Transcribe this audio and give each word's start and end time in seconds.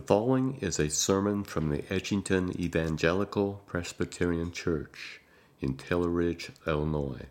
The 0.00 0.06
following 0.06 0.56
is 0.62 0.78
a 0.78 0.88
sermon 0.88 1.44
from 1.44 1.68
the 1.68 1.82
Edgington 1.82 2.58
Evangelical 2.58 3.60
Presbyterian 3.66 4.50
Church 4.50 5.20
in 5.60 5.74
Taylor 5.74 6.08
Ridge, 6.08 6.52
Illinois. 6.66 7.26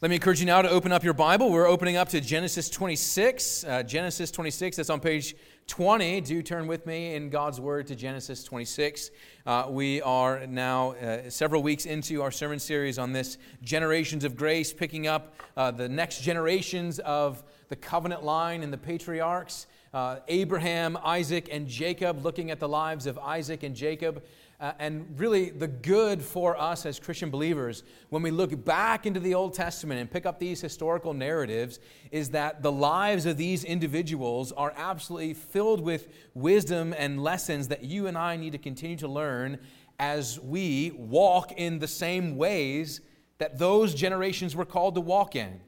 Let 0.00 0.10
me 0.10 0.14
encourage 0.14 0.38
you 0.38 0.46
now 0.46 0.62
to 0.62 0.70
open 0.70 0.92
up 0.92 1.02
your 1.02 1.12
Bible. 1.12 1.50
We're 1.50 1.66
opening 1.66 1.96
up 1.96 2.08
to 2.10 2.20
Genesis 2.20 2.70
26. 2.70 3.64
Uh, 3.64 3.82
Genesis 3.82 4.30
26, 4.30 4.76
that's 4.76 4.90
on 4.90 5.00
page 5.00 5.34
20. 5.66 6.20
Do 6.20 6.40
turn 6.40 6.68
with 6.68 6.86
me 6.86 7.16
in 7.16 7.30
God's 7.30 7.60
Word 7.60 7.88
to 7.88 7.96
Genesis 7.96 8.44
26. 8.44 9.10
Uh, 9.44 9.66
we 9.68 10.00
are 10.02 10.46
now 10.46 10.92
uh, 10.92 11.28
several 11.30 11.64
weeks 11.64 11.84
into 11.84 12.22
our 12.22 12.30
sermon 12.30 12.60
series 12.60 12.96
on 12.96 13.12
this 13.12 13.38
Generations 13.62 14.22
of 14.22 14.36
Grace, 14.36 14.72
picking 14.72 15.08
up 15.08 15.34
uh, 15.56 15.72
the 15.72 15.88
next 15.88 16.22
generations 16.22 17.00
of 17.00 17.42
the 17.70 17.76
covenant 17.76 18.22
line 18.22 18.62
and 18.62 18.72
the 18.72 18.78
patriarchs 18.78 19.66
uh, 19.92 20.18
Abraham, 20.28 20.98
Isaac, 21.02 21.48
and 21.50 21.66
Jacob, 21.66 22.24
looking 22.24 22.50
at 22.50 22.60
the 22.60 22.68
lives 22.68 23.06
of 23.06 23.18
Isaac 23.18 23.62
and 23.62 23.74
Jacob. 23.74 24.24
Uh, 24.58 24.72
and 24.78 25.06
really, 25.18 25.50
the 25.50 25.68
good 25.68 26.22
for 26.22 26.58
us 26.58 26.86
as 26.86 26.98
Christian 26.98 27.30
believers, 27.30 27.82
when 28.08 28.22
we 28.22 28.30
look 28.30 28.64
back 28.64 29.04
into 29.04 29.20
the 29.20 29.34
Old 29.34 29.52
Testament 29.52 30.00
and 30.00 30.10
pick 30.10 30.24
up 30.24 30.38
these 30.38 30.60
historical 30.60 31.12
narratives, 31.12 31.78
is 32.10 32.30
that 32.30 32.62
the 32.62 32.72
lives 32.72 33.26
of 33.26 33.36
these 33.36 33.64
individuals 33.64 34.52
are 34.52 34.72
absolutely 34.76 35.34
filled 35.34 35.82
with 35.82 36.08
wisdom 36.34 36.94
and 36.96 37.22
lessons 37.22 37.68
that 37.68 37.84
you 37.84 38.06
and 38.06 38.16
I 38.16 38.36
need 38.36 38.52
to 38.52 38.58
continue 38.58 38.96
to 38.96 39.08
learn 39.08 39.58
as 39.98 40.40
we 40.40 40.92
walk 40.96 41.52
in 41.52 41.78
the 41.78 41.88
same 41.88 42.36
ways 42.36 43.00
that 43.38 43.58
those 43.58 43.94
generations 43.94 44.56
were 44.56 44.64
called 44.64 44.94
to 44.94 45.00
walk 45.00 45.36
in. 45.36 45.60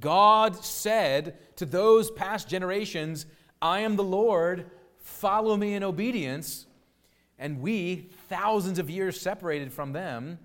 God 0.00 0.56
said 0.64 1.38
to 1.56 1.66
those 1.66 2.10
past 2.10 2.48
generations, 2.48 3.26
I 3.60 3.80
am 3.80 3.96
the 3.96 4.04
Lord, 4.04 4.70
follow 4.98 5.56
me 5.56 5.74
in 5.74 5.82
obedience. 5.82 6.66
And 7.38 7.60
we, 7.60 8.10
thousands 8.28 8.78
of 8.78 8.88
years 8.88 9.20
separated 9.20 9.72
from 9.72 9.92
them, 9.92 10.38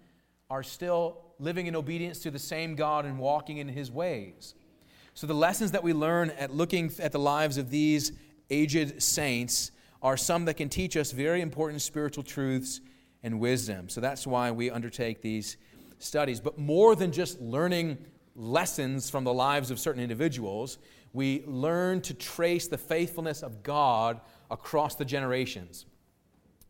are 0.50 0.64
still 0.64 1.20
living 1.40 1.68
in 1.68 1.76
obedience 1.76 2.20
to 2.20 2.32
the 2.32 2.40
same 2.40 2.76
God 2.76 3.06
and 3.06 3.20
walking 3.20 3.58
in 3.58 3.68
his 3.68 3.92
ways. 3.92 4.56
So, 5.14 5.28
the 5.28 5.34
lessons 5.34 5.72
that 5.72 5.84
we 5.84 5.94
learn 5.94 6.30
at 6.32 6.54
looking 6.54 6.92
at 7.00 7.12
the 7.12 7.20
lives 7.20 7.58
of 7.58 7.70
these 7.70 8.12
aged 8.50 9.02
saints 9.02 9.72
are 10.02 10.16
some 10.16 10.46
that 10.46 10.56
can 10.56 10.70
teach 10.70 10.96
us 10.96 11.12
very 11.12 11.42
important 11.42 11.82
spiritual 11.82 12.24
truths 12.24 12.82
and 13.24 13.40
wisdom. 13.40 13.90
So, 13.90 14.00
that's 14.00 14.28
why 14.28 14.52
we 14.52 14.70
undertake 14.70 15.22
these 15.22 15.58
studies. 16.00 16.40
But 16.40 16.58
more 16.58 16.96
than 16.96 17.12
just 17.12 17.42
learning 17.42 17.98
lessons 18.38 19.10
from 19.10 19.24
the 19.24 19.34
lives 19.34 19.72
of 19.72 19.80
certain 19.80 20.02
individuals, 20.02 20.78
we 21.12 21.44
learn 21.48 22.00
to 22.02 22.14
trace 22.14 22.68
the 22.68 22.78
faithfulness 22.78 23.42
of 23.42 23.64
God 23.64 24.22
across 24.50 24.96
the 24.96 25.06
generations 25.06 25.86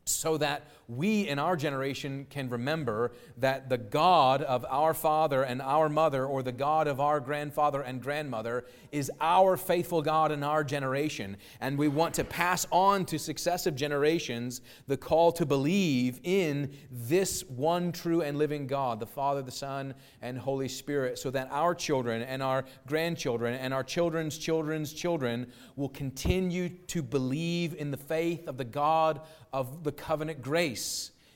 so 0.06 0.38
that 0.38 0.68
we 0.88 1.28
in 1.28 1.38
our 1.38 1.58
generation 1.58 2.26
can 2.30 2.50
remember 2.50 3.12
that 3.38 3.68
the 3.70 3.78
God 3.78 4.42
of 4.42 4.66
our 4.70 4.94
father 4.94 5.44
and 5.44 5.62
our 5.62 5.90
mother, 5.90 6.26
or 6.26 6.42
the 6.42 6.52
God 6.52 6.88
of 6.88 7.02
our 7.02 7.20
grandfather 7.20 7.82
and 7.82 8.02
grandmother, 8.02 8.66
is 8.92 9.12
our 9.20 9.58
faithful 9.58 10.02
God 10.02 10.32
in 10.32 10.44
our 10.44 10.64
generation. 10.64 11.36
And 11.60 11.78
we 11.78 11.90
want 11.90 12.14
to 12.16 12.24
pass 12.24 12.66
on 12.72 13.06
to 13.06 13.20
successive 13.20 13.76
generations 13.76 14.62
the 14.88 14.96
call 14.96 15.32
to 15.34 15.46
believe 15.46 16.22
in 16.24 16.72
this 16.90 17.44
one 17.44 17.92
true 17.92 18.22
and 18.22 18.38
living 18.38 18.66
God, 18.66 19.00
the 19.00 19.06
Father, 19.06 19.42
the 19.42 19.52
Son, 19.52 19.94
and 20.22 20.38
Holy 20.38 20.70
Spirit, 20.70 21.20
so 21.20 21.30
that 21.32 21.50
our 21.52 21.76
children 21.76 22.22
and 22.22 22.42
our 22.42 22.64
grandchildren 22.88 23.56
and 23.56 23.74
our 23.74 23.84
children's 23.84 24.38
children's 24.38 24.94
children 24.94 25.52
will 25.76 25.90
continue 25.90 26.70
to 26.88 27.02
believe 27.02 27.76
in 27.76 27.92
the 27.92 27.98
faith 27.98 28.48
of 28.48 28.58
the 28.58 28.64
God 28.64 29.22
of 29.52 29.84
the 29.84 29.92
covenant 29.92 30.42
grace. 30.42 30.77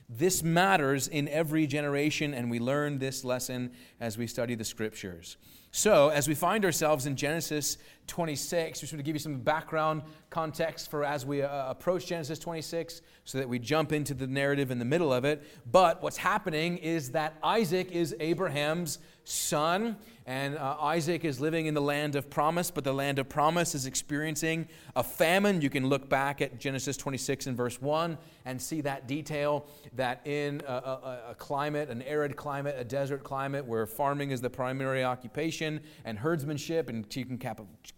This 0.09 0.44
matters 0.44 1.08
in 1.08 1.30
every 1.30 1.67
generation, 1.67 2.34
and 2.34 2.52
we 2.52 2.59
learn 2.59 3.00
this 3.00 3.23
lesson 3.23 3.72
as 4.00 4.18
we 4.18 4.28
study 4.28 4.56
the 4.56 4.66
scriptures. 4.66 5.38
So, 5.72 6.09
as 6.09 6.28
we 6.28 6.35
find 6.35 6.66
ourselves 6.66 7.06
in 7.06 7.16
Genesis 7.16 7.78
26, 8.12 8.82
just 8.82 8.92
want 8.92 9.00
to 9.00 9.04
give 9.04 9.16
you 9.16 9.20
some 9.20 9.38
background 9.38 10.02
context 10.30 10.92
for 10.92 11.06
as 11.06 11.26
we 11.26 11.42
uh, 11.42 11.70
approach 11.70 12.08
Genesis 12.08 12.38
26 12.40 13.02
so 13.24 13.38
that 13.38 13.48
we 13.48 13.58
jump 13.58 13.94
into 13.94 14.14
the 14.14 14.28
narrative 14.28 14.70
in 14.70 14.80
the 14.80 14.86
middle 14.86 15.14
of 15.14 15.24
it. 15.24 15.42
But 15.72 16.04
what's 16.04 16.18
happening 16.18 16.78
is 16.78 17.12
that 17.12 17.38
Isaac 17.42 17.92
is 17.94 18.14
Abraham's 18.20 19.00
son, 19.24 19.96
and 20.26 20.58
uh, 20.58 20.78
Isaac 20.82 21.24
is 21.24 21.40
living 21.40 21.68
in 21.68 21.74
the 21.74 21.82
land 21.82 22.16
of 22.16 22.30
promise, 22.30 22.72
but 22.72 22.84
the 22.84 22.94
land 22.94 23.20
of 23.20 23.30
promise 23.30 23.76
is 23.76 23.86
experiencing 23.86 24.68
a 24.96 25.04
famine. 25.04 25.62
You 25.62 25.70
can 25.70 25.88
look 25.88 26.10
back 26.10 26.42
at 26.42 26.60
Genesis 26.60 26.98
26 26.98 27.48
and 27.48 27.56
verse 27.56 27.82
1 27.82 28.18
and 28.46 28.62
see 28.62 28.82
that 28.82 29.08
detail 29.08 29.66
that 29.94 30.26
in 30.26 30.62
a, 30.68 30.74
a, 30.74 31.20
a 31.30 31.36
climate, 31.36 31.90
an 31.90 32.02
arid 32.02 32.36
climate, 32.36 32.76
a 32.78 32.84
desert 32.84 33.24
climate 33.24 33.66
where 33.66 33.86
farming 33.86 34.32
is 34.32 34.42
the 34.42 34.50
primary 34.50 35.04
occupation 35.04 35.80
and 36.04 36.20
herdsmanship 36.20 36.90
and 36.90 37.10
keeping, 37.10 37.38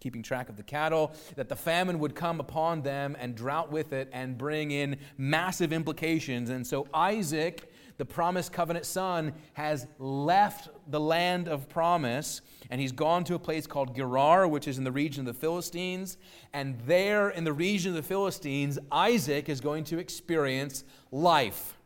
keeping 0.04 0.22
track 0.22 0.50
of 0.50 0.56
the 0.58 0.62
cattle, 0.62 1.14
that 1.34 1.48
the 1.48 1.56
famine 1.56 1.98
would 1.98 2.14
come 2.14 2.38
upon 2.38 2.82
them 2.82 3.16
and 3.18 3.34
drought 3.34 3.72
with 3.72 3.94
it 3.94 4.06
and 4.12 4.36
bring 4.36 4.70
in 4.70 4.98
massive 5.16 5.72
implications. 5.72 6.50
And 6.50 6.66
so 6.66 6.86
Isaac 6.92 7.72
the 7.96 8.04
promised 8.04 8.52
covenant 8.52 8.86
son, 8.86 9.32
has 9.52 9.86
left 9.98 10.68
the 10.88 10.98
land 10.98 11.48
of 11.48 11.68
promise 11.68 12.40
and 12.70 12.80
he's 12.80 12.92
gone 12.92 13.22
to 13.24 13.34
a 13.34 13.38
place 13.38 13.66
called 13.66 13.94
Gerar, 13.94 14.48
which 14.48 14.66
is 14.66 14.78
in 14.78 14.84
the 14.84 14.90
region 14.90 15.20
of 15.20 15.32
the 15.32 15.40
Philistines. 15.40 16.16
And 16.52 16.80
there 16.86 17.30
in 17.30 17.44
the 17.44 17.52
region 17.52 17.90
of 17.90 17.96
the 17.96 18.02
Philistines, 18.02 18.78
Isaac 18.90 19.48
is 19.48 19.60
going 19.60 19.84
to 19.84 19.98
experience 19.98 20.82
life. 21.12 21.76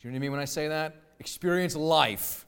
Do 0.00 0.08
you 0.08 0.10
know 0.10 0.16
what 0.16 0.18
I 0.18 0.20
mean 0.20 0.32
when 0.32 0.40
I 0.40 0.46
say 0.46 0.68
that? 0.68 0.96
Experience 1.18 1.74
life. 1.76 2.44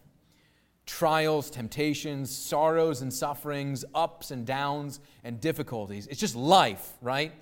Trials, 0.86 1.50
temptations, 1.50 2.34
sorrows 2.34 3.02
and 3.02 3.12
sufferings, 3.12 3.84
ups 3.94 4.30
and 4.30 4.46
downs 4.46 5.00
and 5.22 5.40
difficulties. 5.40 6.06
It's 6.06 6.20
just 6.20 6.36
life, 6.36 6.92
right? 7.00 7.32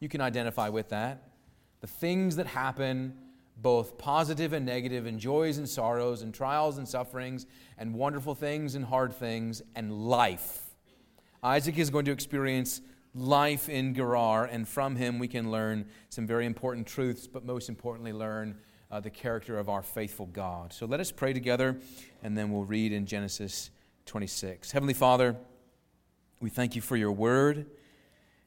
You 0.00 0.08
can 0.08 0.20
identify 0.20 0.68
with 0.68 0.90
that. 0.90 1.30
The 1.80 1.86
things 1.86 2.36
that 2.36 2.46
happen 2.46 3.14
both 3.56 3.96
positive 3.96 4.52
and 4.52 4.66
negative, 4.66 5.06
and 5.06 5.20
joys 5.20 5.58
and 5.58 5.68
sorrows, 5.68 6.22
and 6.22 6.34
trials 6.34 6.78
and 6.78 6.88
sufferings, 6.88 7.46
and 7.78 7.94
wonderful 7.94 8.34
things 8.34 8.74
and 8.74 8.84
hard 8.84 9.12
things, 9.14 9.62
and 9.74 10.08
life. 10.08 10.62
Isaac 11.42 11.78
is 11.78 11.90
going 11.90 12.04
to 12.06 12.12
experience 12.12 12.80
life 13.14 13.68
in 13.68 13.94
Gerar, 13.94 14.46
and 14.46 14.66
from 14.66 14.96
him 14.96 15.18
we 15.18 15.28
can 15.28 15.50
learn 15.50 15.86
some 16.08 16.26
very 16.26 16.46
important 16.46 16.86
truths, 16.86 17.26
but 17.26 17.44
most 17.44 17.68
importantly, 17.68 18.12
learn 18.12 18.56
uh, 18.92 19.00
the 19.00 19.10
character 19.10 19.58
of 19.58 19.70
our 19.70 19.82
faithful 19.82 20.26
God. 20.26 20.72
So 20.72 20.84
let 20.84 21.00
us 21.00 21.10
pray 21.10 21.32
together, 21.32 21.78
and 22.22 22.36
then 22.36 22.52
we'll 22.52 22.64
read 22.64 22.92
in 22.92 23.06
Genesis 23.06 23.70
26. 24.04 24.70
Heavenly 24.70 24.94
Father, 24.94 25.34
we 26.40 26.50
thank 26.50 26.76
you 26.76 26.82
for 26.82 26.96
your 26.96 27.10
word. 27.10 27.66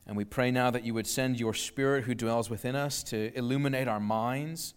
And 0.07 0.16
we 0.16 0.23
pray 0.23 0.51
now 0.51 0.69
that 0.69 0.85
you 0.85 0.94
would 0.94 1.07
send 1.07 1.39
your 1.39 1.55
Spirit 1.55 2.03
who 2.03 2.13
dwells 2.13 2.47
within 2.47 2.75
us 2.75 3.01
to 3.05 3.35
illuminate 3.35 3.88
our 3.88 4.00
minds 4.00 4.75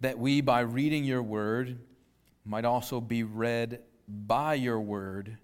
that 0.00 0.18
we, 0.18 0.40
by 0.40 0.60
reading 0.60 1.04
your 1.04 1.22
word, 1.22 1.78
might 2.44 2.64
also 2.64 3.00
be 3.00 3.22
read 3.22 3.80
by 4.08 4.54
your 4.54 4.80
word, 4.80 5.38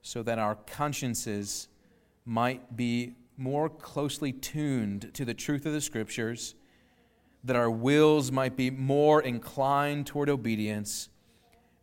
so 0.00 0.22
that 0.22 0.38
our 0.38 0.54
consciences 0.54 1.68
might 2.24 2.74
be 2.74 3.12
more 3.36 3.68
closely 3.68 4.32
tuned 4.32 5.12
to 5.12 5.26
the 5.26 5.34
truth 5.34 5.66
of 5.66 5.74
the 5.74 5.80
scriptures, 5.80 6.54
that 7.44 7.56
our 7.56 7.70
wills 7.70 8.32
might 8.32 8.56
be 8.56 8.70
more 8.70 9.22
inclined 9.22 10.06
toward 10.06 10.28
obedience, 10.28 11.08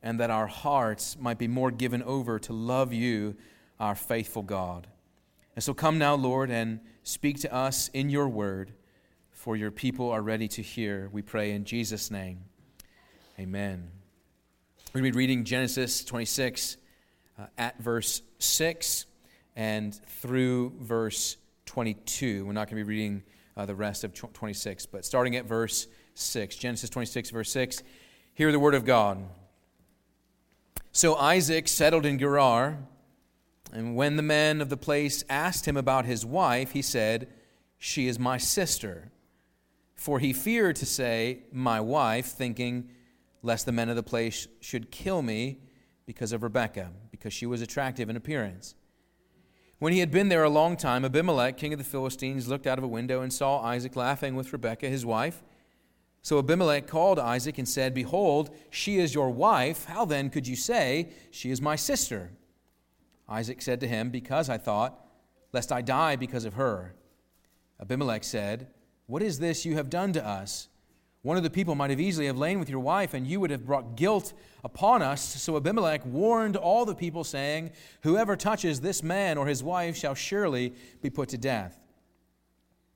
and 0.02 0.20
that 0.20 0.30
our 0.30 0.48
hearts 0.48 1.18
might 1.20 1.38
be 1.38 1.48
more 1.48 1.72
given 1.72 2.04
over 2.04 2.40
to 2.40 2.54
love 2.54 2.92
you, 2.92 3.36
our 3.80 3.96
faithful 3.96 4.44
God. 4.44 4.88
And 5.56 5.64
so 5.64 5.74
come 5.74 5.98
now, 5.98 6.16
Lord, 6.16 6.50
and 6.50 6.80
speak 7.04 7.40
to 7.42 7.54
us 7.54 7.90
in 7.90 8.10
your 8.10 8.28
word 8.28 8.74
for 9.44 9.58
your 9.58 9.72
people 9.72 10.10
are 10.10 10.22
ready 10.22 10.48
to 10.48 10.62
hear. 10.62 11.10
We 11.12 11.22
pray 11.22 11.52
in 11.52 11.66
Jesus' 11.66 12.10
name. 12.10 12.46
Amen. 13.38 13.92
We're 14.94 15.02
going 15.02 15.12
to 15.12 15.18
be 15.18 15.18
reading 15.18 15.44
Genesis 15.44 16.06
26 16.06 16.78
uh, 17.38 17.48
at 17.58 17.78
verse 17.78 18.22
6 18.40 19.06
and 19.58 19.94
through 19.94 20.72
verse 20.80 21.36
22. 21.66 22.46
We're 22.46 22.54
not 22.54 22.70
going 22.70 22.82
to 22.82 22.86
be 22.86 22.90
reading 22.90 23.22
uh, 23.56 23.66
the 23.66 23.76
rest 23.76 24.04
of 24.04 24.14
26, 24.14 24.86
but 24.88 25.06
starting 25.06 25.36
at 25.36 25.46
verse 25.46 25.88
6. 26.16 26.56
Genesis 26.56 26.90
26, 26.90 27.30
verse 27.30 27.52
6. 27.52 27.84
Hear 28.34 28.52
the 28.52 28.60
word 28.60 28.76
of 28.76 28.86
God. 28.86 29.24
So 30.92 31.16
Isaac 31.16 31.68
settled 31.68 32.06
in 32.06 32.20
Gerar, 32.20 32.78
and 33.72 33.96
when 33.96 34.16
the 34.16 34.24
men 34.24 34.62
of 34.62 34.70
the 34.70 34.78
place 34.78 35.24
asked 35.30 35.68
him 35.68 35.78
about 35.78 36.06
his 36.06 36.26
wife, 36.26 36.72
he 36.72 36.82
said, 36.82 37.28
She 37.78 38.08
is 38.08 38.20
my 38.20 38.38
sister. 38.38 39.12
For 39.96 40.20
he 40.20 40.34
feared 40.34 40.76
to 40.78 40.86
say, 40.86 41.44
My 41.52 41.80
wife, 41.80 42.28
thinking, 42.28 42.90
lest 43.42 43.66
the 43.66 43.72
men 43.72 43.90
of 43.90 43.96
the 43.96 44.04
place 44.04 44.48
should 44.60 44.92
kill 44.92 45.22
me 45.22 45.60
because 46.06 46.32
of 46.32 46.44
Rebekah, 46.44 46.92
because 47.12 47.34
she 47.34 47.46
was 47.46 47.62
attractive 47.62 48.10
in 48.10 48.16
appearance. 48.16 48.76
When 49.84 49.92
he 49.92 50.00
had 50.00 50.12
been 50.12 50.30
there 50.30 50.46
a 50.46 50.50
long 50.50 50.78
time, 50.78 51.04
Abimelech, 51.04 51.58
king 51.58 51.74
of 51.74 51.78
the 51.78 51.84
Philistines, 51.84 52.48
looked 52.48 52.68
out 52.68 52.78
of 52.78 52.86
a 52.86 52.88
window 52.88 53.20
and 53.20 53.34
saw 53.34 53.60
Isaac 53.60 53.98
laughing 53.98 54.34
with 54.34 54.54
Rebekah, 54.54 54.88
his 54.88 55.06
wife. 55.06 55.44
So 56.22 56.40
Abimelech 56.40 56.88
called 56.88 57.20
Isaac 57.20 57.58
and 57.58 57.68
said, 57.68 57.94
Behold, 57.94 58.50
she 58.70 58.98
is 58.98 59.14
your 59.14 59.30
wife. 59.30 59.84
How 59.84 60.06
then 60.06 60.30
could 60.30 60.48
you 60.48 60.56
say, 60.56 61.10
She 61.32 61.52
is 61.52 61.62
my 61.62 61.76
sister? 61.76 62.32
Isaac 63.28 63.62
said 63.62 63.82
to 63.82 63.88
him, 63.90 64.10
Because 64.10 64.48
I 64.48 64.58
thought, 64.58 65.06
lest 65.52 65.70
I 65.70 65.82
die 65.82 66.16
because 66.16 66.46
of 66.46 66.54
her. 66.54 66.96
Abimelech 67.78 68.24
said, 68.24 68.68
What 69.08 69.22
is 69.22 69.40
this 69.40 69.66
you 69.66 69.76
have 69.76 69.90
done 69.90 70.14
to 70.14 70.26
us? 70.26 70.70
One 71.24 71.38
of 71.38 71.44
the 71.44 71.50
people 71.50 71.74
might 71.74 71.90
have 71.90 72.02
easily 72.02 72.28
have 72.28 72.38
lain 72.38 72.60
with 72.60 72.70
your 72.70 72.82
wife, 72.82 73.14
and 73.14 73.26
you 73.26 73.40
would 73.40 73.50
have 73.50 73.66
brought 73.66 73.96
guilt 73.96 74.34
upon 74.62 75.02
us. 75.02 75.22
So 75.42 75.56
Abimelech 75.56 76.06
warned 76.06 76.58
all 76.58 76.86
the 76.86 76.94
people, 76.94 77.24
saying, 77.24 77.72
Whoever 78.02 78.36
touches 78.36 78.82
this 78.82 79.02
man 79.02 79.38
or 79.38 79.48
his 79.48 79.64
wife 79.64 79.96
shall 79.96 80.16
surely 80.16 80.74
be 81.02 81.10
put 81.10 81.30
to 81.30 81.38
death. 81.38 81.80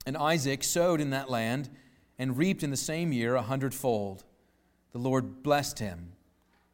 And 0.04 0.14
Isaac 0.14 0.62
sowed 0.62 1.00
in 1.00 1.10
that 1.10 1.30
land 1.30 1.70
and 2.18 2.36
reaped 2.36 2.62
in 2.62 2.70
the 2.70 2.76
same 2.76 3.12
year 3.12 3.34
a 3.34 3.42
hundredfold. 3.42 4.24
The 4.92 4.98
Lord 4.98 5.42
blessed 5.42 5.78
him. 5.78 6.12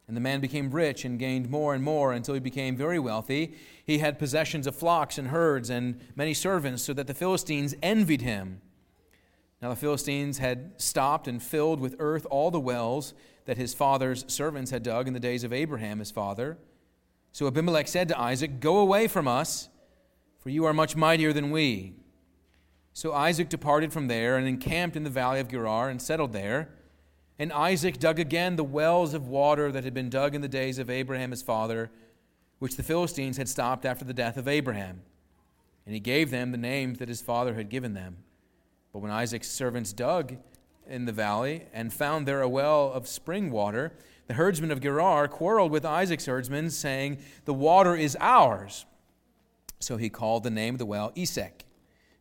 And 0.09 0.17
the 0.17 0.21
man 0.21 0.41
became 0.41 0.73
rich 0.73 1.05
and 1.05 1.21
gained 1.21 1.49
more 1.49 1.73
and 1.73 1.85
more 1.85 2.13
until 2.13 2.35
he 2.35 2.41
became 2.41 2.77
very 2.77 2.99
wealthy. 2.99 3.55
He 3.87 3.99
had 3.99 4.19
possessions 4.19 4.67
of 4.67 4.75
flocks 4.75 5.19
and 5.19 5.29
herds 5.29 5.71
and 5.71 6.01
many 6.17 6.35
servants, 6.35 6.83
so 6.83 6.93
that 6.95 7.07
the 7.07 7.15
Philistines 7.15 7.77
envied 7.81 8.23
him. 8.23 8.61
Now 9.65 9.71
the 9.71 9.77
Philistines 9.77 10.37
had 10.37 10.73
stopped 10.77 11.27
and 11.27 11.43
filled 11.43 11.81
with 11.81 11.97
earth 11.99 12.27
all 12.29 12.51
the 12.51 12.61
wells 12.61 13.15
that 13.47 13.57
his 13.57 13.73
father's 13.73 14.23
servants 14.29 14.71
had 14.71 14.83
dug 14.83 15.09
in 15.09 15.15
the 15.15 15.19
days 15.19 15.43
of 15.43 15.55
Abraham 15.55 16.01
his 16.01 16.11
father. 16.11 16.59
So 17.33 17.47
Abimelech 17.47 17.89
said 17.89 18.09
to 18.09 18.21
Isaac, 18.21 18.61
Go 18.61 18.77
away 18.77 19.09
from 19.09 19.27
us, 19.27 19.71
for 20.39 20.51
you 20.51 20.67
are 20.67 20.75
much 20.75 20.97
mightier 20.97 21.33
than 21.33 21.51
we. 21.51 21.95
So 22.93 23.15
Isaac 23.15 23.49
departed 23.49 23.91
from 23.91 24.09
there 24.09 24.37
and 24.37 24.47
encamped 24.47 24.97
in 24.97 25.03
the 25.03 25.09
valley 25.09 25.41
of 25.41 25.49
Gerar 25.49 25.89
and 25.89 26.03
settled 26.03 26.35
there. 26.35 26.69
And 27.39 27.51
Isaac 27.51 27.99
dug 27.99 28.19
again 28.19 28.57
the 28.57 28.65
wells 28.65 29.15
of 29.15 29.29
water 29.29 29.73
that 29.73 29.85
had 29.85 29.95
been 29.95 30.11
dug 30.11 30.35
in 30.35 30.43
the 30.43 30.47
days 30.47 30.79
of 30.79 30.91
Abraham 30.91 31.31
his 31.31 31.41
father, 31.41 31.91
which 32.59 32.77
the 32.77 32.83
Philistines 32.83 33.39
had 33.39 33.49
stopped 33.49 33.87
after 33.87 34.05
the 34.05 34.13
death 34.13 34.37
of 34.37 34.47
Abraham. 34.47 35.01
And 35.87 35.95
he 35.95 36.01
gave 36.01 36.31
them 36.31 36.53
the 36.53 36.59
names 36.59 36.99
that 36.99 37.09
his 37.09 37.23
father 37.23 37.55
had 37.55 37.71
given 37.71 37.95
them. 37.95 38.19
But 38.95 39.01
when 39.01 39.11
Isaac's 39.11 39.51
servants 39.51 39.93
dug 39.93 40.37
in 40.87 41.05
the 41.05 41.13
valley 41.13 41.65
and 41.73 41.93
found 41.93 42.29
there 42.29 42.43
a 42.43 42.49
well 42.49 42.93
of 42.93 43.09
spring 43.09 43.51
water, 43.51 43.93
the 44.29 44.35
herdsmen 44.35 44.71
of 44.71 44.81
Gerar 44.81 45.27
quarreled 45.27 45.73
with 45.73 45.85
Isaac's 45.85 46.27
herdsmen, 46.27 46.71
saying, 46.71 47.19
The 47.45 47.53
water 47.53 47.97
is 47.97 48.17
ours. 48.21 48.87
So 49.81 49.97
he 49.97 50.09
called 50.09 50.45
the 50.45 50.51
name 50.51 50.77
of 50.77 50.79
the 50.79 50.87
well 50.87 51.13
Esek, 51.17 51.65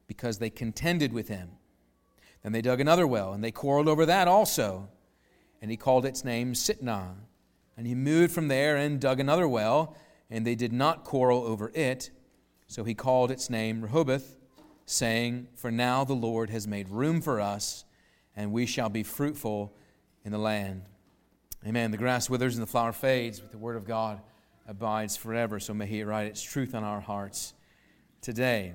because 0.08 0.40
they 0.40 0.50
contended 0.50 1.14
with 1.14 1.28
him. 1.28 1.52
Then 2.42 2.54
they 2.54 2.62
dug 2.62 2.82
another 2.82 3.06
well, 3.06 3.34
and 3.34 3.44
they 3.44 3.52
quarreled 3.52 3.88
over 3.88 4.08
that 4.08 4.28
also. 4.28 4.90
And 5.62 5.70
he 5.70 5.78
called 5.78 6.08
its 6.08 6.26
name 6.26 6.54
Sitnah. 6.54 7.14
And 7.78 7.86
he 7.86 7.94
moved 7.94 8.34
from 8.34 8.48
there 8.48 8.78
and 8.78 9.00
dug 9.00 9.20
another 9.20 9.48
well, 9.48 9.96
and 10.28 10.44
they 10.44 10.56
did 10.56 10.74
not 10.74 11.04
quarrel 11.04 11.44
over 11.44 11.72
it. 11.76 12.10
So 12.66 12.84
he 12.84 12.96
called 12.96 13.30
its 13.30 13.48
name 13.48 13.84
Rehoboth 13.84 14.38
saying, 14.86 15.48
For 15.56 15.72
now 15.72 16.04
the 16.04 16.14
Lord 16.14 16.50
has 16.50 16.68
made 16.68 16.90
room 16.90 17.22
for 17.22 17.40
us, 17.40 17.86
and 18.36 18.52
we 18.52 18.66
shall 18.66 18.90
be 18.90 19.04
fruitful 19.04 19.74
in 20.24 20.32
the 20.32 20.38
land. 20.38 20.84
Amen. 21.66 21.92
The 21.92 21.98
grass 21.98 22.30
withers 22.30 22.56
and 22.56 22.64
the 22.64 22.70
flower 22.70 22.92
fades, 22.92 23.40
but 23.40 23.52
the 23.52 23.58
word 23.58 23.76
of 23.76 23.86
God 23.86 24.22
abides 24.68 25.16
forever. 25.16 25.60
So 25.60 25.74
may 25.74 25.86
He 25.86 26.04
write 26.04 26.28
its 26.28 26.42
truth 26.42 26.76
on 26.76 26.84
our 26.84 27.02
hearts 27.02 27.54
today. 28.22 28.74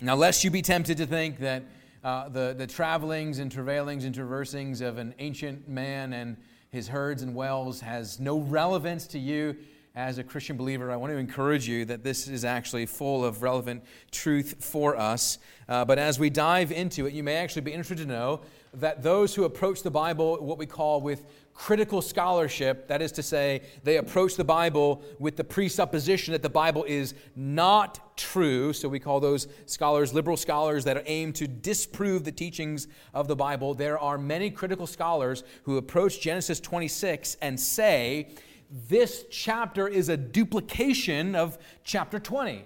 Now, 0.00 0.14
lest 0.14 0.44
you 0.44 0.50
be 0.50 0.62
tempted 0.62 0.98
to 0.98 1.06
think 1.06 1.38
that 1.38 1.64
uh, 2.04 2.28
the, 2.28 2.54
the 2.56 2.66
travelings 2.66 3.38
and 3.38 3.50
travailings 3.50 4.04
and 4.04 4.14
traversing's 4.14 4.80
of 4.80 4.98
an 4.98 5.14
ancient 5.18 5.68
man 5.68 6.12
and 6.12 6.36
his 6.70 6.88
herds 6.88 7.22
and 7.22 7.34
wells 7.34 7.80
has 7.80 8.20
no 8.20 8.38
relevance 8.38 9.06
to 9.08 9.18
you, 9.18 9.56
as 9.96 10.18
a 10.18 10.22
Christian 10.22 10.58
believer, 10.58 10.92
I 10.92 10.96
want 10.96 11.10
to 11.14 11.16
encourage 11.16 11.66
you 11.66 11.86
that 11.86 12.04
this 12.04 12.28
is 12.28 12.44
actually 12.44 12.84
full 12.84 13.24
of 13.24 13.42
relevant 13.42 13.82
truth 14.10 14.56
for 14.60 14.94
us. 14.94 15.38
Uh, 15.70 15.86
but 15.86 15.98
as 15.98 16.18
we 16.18 16.28
dive 16.28 16.70
into 16.70 17.06
it, 17.06 17.14
you 17.14 17.22
may 17.22 17.36
actually 17.36 17.62
be 17.62 17.72
interested 17.72 17.98
to 17.98 18.06
know 18.06 18.42
that 18.74 19.02
those 19.02 19.34
who 19.34 19.44
approach 19.44 19.82
the 19.82 19.90
Bible, 19.90 20.36
what 20.44 20.58
we 20.58 20.66
call 20.66 21.00
with 21.00 21.24
critical 21.54 22.02
scholarship, 22.02 22.86
that 22.88 23.00
is 23.00 23.10
to 23.12 23.22
say, 23.22 23.62
they 23.84 23.96
approach 23.96 24.36
the 24.36 24.44
Bible 24.44 25.02
with 25.18 25.36
the 25.36 25.44
presupposition 25.44 26.32
that 26.32 26.42
the 26.42 26.50
Bible 26.50 26.84
is 26.84 27.14
not 27.34 28.18
true. 28.18 28.74
So 28.74 28.90
we 28.90 29.00
call 29.00 29.18
those 29.18 29.48
scholars 29.64 30.12
liberal 30.12 30.36
scholars 30.36 30.84
that 30.84 31.04
aim 31.06 31.32
to 31.34 31.48
disprove 31.48 32.22
the 32.22 32.32
teachings 32.32 32.86
of 33.14 33.28
the 33.28 33.36
Bible. 33.36 33.72
There 33.72 33.98
are 33.98 34.18
many 34.18 34.50
critical 34.50 34.86
scholars 34.86 35.42
who 35.62 35.78
approach 35.78 36.20
Genesis 36.20 36.60
26 36.60 37.38
and 37.40 37.58
say, 37.58 38.34
this 38.70 39.24
chapter 39.30 39.88
is 39.88 40.08
a 40.08 40.16
duplication 40.16 41.34
of 41.34 41.58
chapter 41.84 42.18
20 42.18 42.64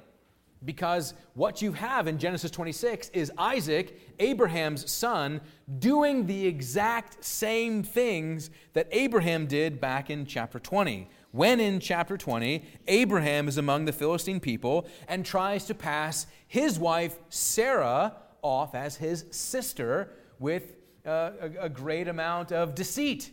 because 0.64 1.14
what 1.34 1.62
you 1.62 1.72
have 1.72 2.06
in 2.06 2.18
Genesis 2.18 2.50
26 2.50 3.08
is 3.10 3.32
Isaac, 3.38 3.98
Abraham's 4.18 4.90
son, 4.90 5.40
doing 5.78 6.26
the 6.26 6.46
exact 6.46 7.24
same 7.24 7.82
things 7.82 8.50
that 8.74 8.86
Abraham 8.90 9.46
did 9.46 9.80
back 9.80 10.10
in 10.10 10.26
chapter 10.26 10.58
20. 10.58 11.08
When 11.32 11.60
in 11.60 11.80
chapter 11.80 12.18
20, 12.18 12.64
Abraham 12.88 13.48
is 13.48 13.56
among 13.56 13.84
the 13.84 13.92
Philistine 13.92 14.40
people 14.40 14.86
and 15.08 15.24
tries 15.24 15.64
to 15.66 15.74
pass 15.74 16.26
his 16.46 16.78
wife 16.78 17.18
Sarah 17.30 18.16
off 18.42 18.74
as 18.74 18.96
his 18.96 19.24
sister 19.30 20.12
with 20.38 20.74
uh, 21.06 21.30
a, 21.40 21.50
a 21.62 21.68
great 21.68 22.08
amount 22.08 22.52
of 22.52 22.74
deceit. 22.74 23.30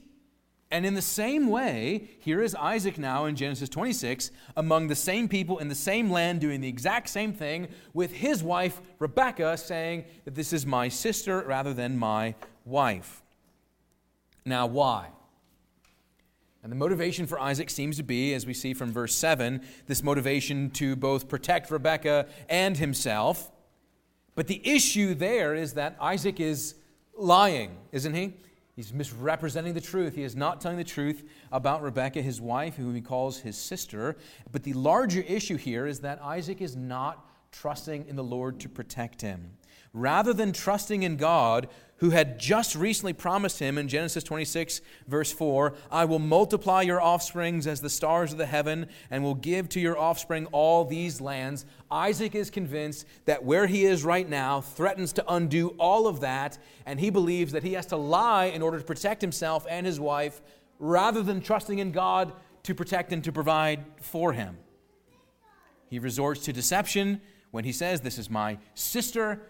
And 0.69 0.85
in 0.85 0.95
the 0.95 1.01
same 1.01 1.47
way, 1.47 2.09
here 2.19 2.41
is 2.41 2.53
Isaac 2.55 2.97
now 2.97 3.25
in 3.25 3.35
Genesis 3.35 3.69
26 3.69 4.31
among 4.57 4.87
the 4.87 4.95
same 4.95 5.29
people 5.29 5.59
in 5.59 5.69
the 5.69 5.75
same 5.75 6.11
land 6.11 6.41
doing 6.41 6.59
the 6.59 6.67
exact 6.67 7.09
same 7.09 7.31
thing 7.31 7.69
with 7.93 8.11
his 8.11 8.43
wife 8.43 8.81
Rebekah 8.99 9.57
saying 9.57 10.05
that 10.25 10.35
this 10.35 10.51
is 10.51 10.65
my 10.65 10.89
sister 10.89 11.41
rather 11.41 11.73
than 11.73 11.97
my 11.97 12.35
wife. 12.65 13.23
Now, 14.45 14.67
why? 14.67 15.09
And 16.63 16.71
the 16.71 16.75
motivation 16.75 17.27
for 17.27 17.39
Isaac 17.39 17.69
seems 17.69 17.95
to 17.95 18.03
be, 18.03 18.33
as 18.33 18.45
we 18.45 18.53
see 18.53 18.73
from 18.73 18.91
verse 18.91 19.15
7, 19.15 19.61
this 19.85 20.03
motivation 20.03 20.69
to 20.71 20.97
both 20.97 21.29
protect 21.29 21.71
Rebekah 21.71 22.27
and 22.49 22.75
himself. 22.75 23.51
But 24.35 24.47
the 24.47 24.61
issue 24.67 25.13
there 25.13 25.55
is 25.55 25.73
that 25.73 25.95
Isaac 26.01 26.42
is 26.42 26.75
lying, 27.18 27.77
isn't 27.94 28.13
he? 28.13 28.33
He's 28.77 28.93
misrepresenting 28.93 29.73
the 29.73 29.81
truth. 29.81 30.13
He 30.13 30.21
is 30.21 30.35
not 30.35 30.61
telling 30.61 30.77
the 30.77 30.83
truth 30.83 31.27
about 31.51 31.81
Rebekah, 31.81 32.21
his 32.21 32.39
wife, 32.39 32.75
whom 32.75 32.93
he 32.93 33.01
calls 33.01 33.39
his 33.39 33.57
sister. 33.57 34.17
But 34.51 34.61
the 34.61 34.73
larger 34.73 35.21
issue 35.21 35.57
here 35.57 35.87
is 35.87 36.01
that 36.01 36.21
Isaac 36.21 36.61
is 36.61 36.75
not 36.75 37.27
trusting 37.51 38.05
in 38.07 38.15
the 38.15 38.23
Lord 38.23 38.59
to 38.59 38.69
protect 38.69 39.19
him. 39.19 39.49
Rather 39.97 40.31
than 40.31 40.54
trusting 40.54 41.01
in 41.01 41.18
God, 41.18 41.68
who 41.97 42.11
had 42.11 42.37
just 42.39 42.75
recently 42.75 43.13
promised 43.13 43.57
him 43.57 43.80
in 43.80 43.87
Genesis 43.87 44.23
26, 44.23 44.81
verse 45.07 45.31
4 45.31 45.73
I 45.92 46.06
will 46.06 46.19
multiply 46.19 46.83
your 46.83 47.01
offsprings 47.01 47.66
as 47.66 47.81
the 47.81 47.89
stars 47.89 48.31
of 48.31 48.37
the 48.37 48.45
heaven, 48.45 48.89
and 49.09 49.23
will 49.23 49.33
give 49.33 49.68
to 49.69 49.80
your 49.80 49.97
offspring 49.97 50.45
all 50.51 50.85
these 50.85 51.19
lands. 51.19 51.66
Isaac 51.89 52.35
is 52.35 52.51
convinced 52.51 53.07
that 53.25 53.44
where 53.44 53.66
he 53.66 53.85
is 53.85 54.04
right 54.04 54.30
now 54.30 54.61
threatens 54.61 55.13
to 55.13 55.33
undo 55.33 55.69
all 55.80 56.06
of 56.06 56.19
that, 56.19 56.59
and 56.85 56.99
he 56.99 57.09
believes 57.09 57.51
that 57.54 57.63
he 57.63 57.73
has 57.73 57.87
to 57.87 57.97
lie 57.97 58.45
in 58.45 58.61
order 58.61 58.77
to 58.77 58.85
protect 58.85 59.19
himself 59.19 59.66
and 59.68 59.83
his 59.83 59.99
wife, 59.99 60.42
rather 60.77 61.23
than 61.23 61.42
trusting 61.42 61.80
in 61.80 61.92
God 61.92 62.33
to 62.61 62.75
protect 62.75 63.11
and 63.11 63.23
to 63.23 63.31
provide 63.31 63.83
for 63.99 64.31
him. 64.31 64.59
He 65.89 65.97
resorts 65.97 66.45
to 66.45 66.54
deception 66.54 67.19
when 67.49 67.63
he 67.63 67.71
says, 67.71 68.01
This 68.01 68.19
is 68.19 68.30
my 68.30 68.59
sister. 68.75 69.42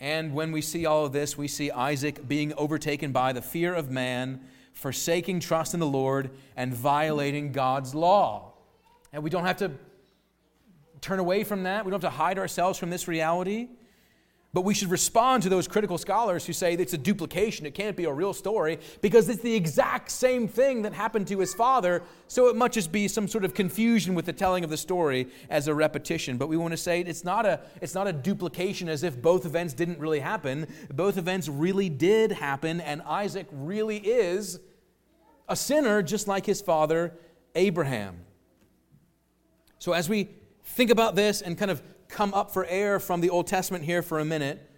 And 0.00 0.34
when 0.34 0.52
we 0.52 0.60
see 0.60 0.84
all 0.86 1.06
of 1.06 1.12
this, 1.12 1.38
we 1.38 1.48
see 1.48 1.70
Isaac 1.70 2.26
being 2.28 2.52
overtaken 2.54 3.12
by 3.12 3.32
the 3.32 3.42
fear 3.42 3.74
of 3.74 3.90
man, 3.90 4.40
forsaking 4.72 5.40
trust 5.40 5.74
in 5.74 5.80
the 5.80 5.86
Lord, 5.86 6.30
and 6.56 6.74
violating 6.74 7.52
God's 7.52 7.94
law. 7.94 8.52
And 9.12 9.22
we 9.22 9.30
don't 9.30 9.46
have 9.46 9.56
to 9.58 9.72
turn 11.00 11.18
away 11.18 11.44
from 11.44 11.62
that. 11.62 11.84
We 11.84 11.90
don't 11.90 12.02
have 12.02 12.12
to 12.12 12.16
hide 12.16 12.38
ourselves 12.38 12.78
from 12.78 12.90
this 12.90 13.08
reality. 13.08 13.68
But 14.56 14.64
we 14.64 14.72
should 14.72 14.90
respond 14.90 15.42
to 15.42 15.50
those 15.50 15.68
critical 15.68 15.98
scholars 15.98 16.46
who 16.46 16.54
say 16.54 16.72
it's 16.72 16.94
a 16.94 16.96
duplication, 16.96 17.66
it 17.66 17.74
can't 17.74 17.94
be 17.94 18.06
a 18.06 18.10
real 18.10 18.32
story, 18.32 18.78
because 19.02 19.28
it's 19.28 19.42
the 19.42 19.54
exact 19.54 20.10
same 20.10 20.48
thing 20.48 20.80
that 20.80 20.94
happened 20.94 21.28
to 21.28 21.38
his 21.40 21.52
father, 21.52 22.02
so 22.26 22.48
it 22.48 22.56
might 22.56 22.72
just 22.72 22.90
be 22.90 23.06
some 23.06 23.28
sort 23.28 23.44
of 23.44 23.52
confusion 23.52 24.14
with 24.14 24.24
the 24.24 24.32
telling 24.32 24.64
of 24.64 24.70
the 24.70 24.76
story 24.78 25.28
as 25.50 25.68
a 25.68 25.74
repetition. 25.74 26.38
But 26.38 26.48
we 26.48 26.56
want 26.56 26.70
to 26.70 26.78
say 26.78 27.02
it's 27.02 27.22
not 27.22 27.44
a, 27.44 27.60
it's 27.82 27.94
not 27.94 28.06
a 28.06 28.14
duplication 28.14 28.88
as 28.88 29.02
if 29.02 29.20
both 29.20 29.44
events 29.44 29.74
didn't 29.74 29.98
really 29.98 30.20
happen. 30.20 30.66
Both 30.90 31.18
events 31.18 31.50
really 31.50 31.90
did 31.90 32.32
happen, 32.32 32.80
and 32.80 33.02
Isaac 33.02 33.48
really 33.52 33.98
is 33.98 34.58
a 35.50 35.54
sinner 35.54 36.00
just 36.00 36.28
like 36.28 36.46
his 36.46 36.62
father 36.62 37.12
Abraham. 37.54 38.20
So 39.78 39.92
as 39.92 40.08
we 40.08 40.30
think 40.64 40.90
about 40.90 41.14
this 41.14 41.42
and 41.42 41.58
kind 41.58 41.70
of 41.70 41.82
come 42.16 42.32
up 42.32 42.50
for 42.50 42.64
air 42.64 42.98
from 42.98 43.20
the 43.20 43.28
Old 43.28 43.46
Testament 43.46 43.84
here 43.84 44.00
for 44.00 44.20
a 44.20 44.24
minute, 44.24 44.70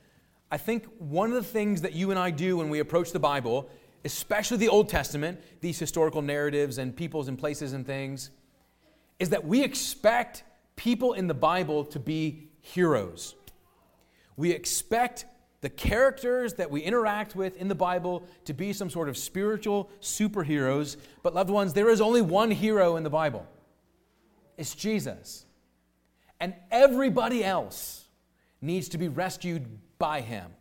I 0.50 0.56
think 0.56 0.86
one 0.98 1.28
of 1.28 1.36
the 1.36 1.48
things 1.48 1.82
that 1.82 1.92
you 1.92 2.10
and 2.10 2.18
I 2.18 2.32
do 2.32 2.56
when 2.56 2.68
we 2.68 2.80
approach 2.80 3.12
the 3.12 3.20
Bible, 3.20 3.70
especially 4.04 4.56
the 4.56 4.68
Old 4.68 4.88
Testament, 4.88 5.40
these 5.60 5.78
historical 5.78 6.20
narratives 6.20 6.78
and 6.78 6.96
peoples 6.96 7.28
and 7.28 7.38
places 7.38 7.74
and 7.74 7.86
things, 7.86 8.30
is 9.20 9.28
that 9.28 9.44
we 9.44 9.62
expect 9.62 10.42
people 10.74 11.12
in 11.12 11.28
the 11.28 11.34
Bible 11.34 11.84
to 11.84 12.00
be 12.00 12.48
heroes. 12.60 13.36
We 14.36 14.50
expect 14.50 15.24
the 15.60 15.70
characters 15.70 16.54
that 16.54 16.72
we 16.72 16.80
interact 16.80 17.36
with 17.36 17.56
in 17.56 17.68
the 17.68 17.74
Bible 17.76 18.24
to 18.46 18.52
be 18.52 18.72
some 18.72 18.90
sort 18.90 19.08
of 19.08 19.16
spiritual 19.16 19.90
superheroes. 20.00 20.96
But, 21.22 21.36
loved 21.36 21.50
ones, 21.50 21.72
there 21.72 21.88
is 21.88 22.00
only 22.00 22.20
one 22.20 22.50
hero 22.50 22.96
in 22.96 23.04
the 23.04 23.10
Bible 23.10 23.46
it's 24.56 24.74
Jesus. 24.74 25.44
And 26.40 26.54
everybody 26.70 27.44
else 27.44 28.06
needs 28.60 28.88
to 28.90 28.98
be 28.98 29.08
rescued 29.08 29.66
by 29.98 30.20
him. 30.20 30.52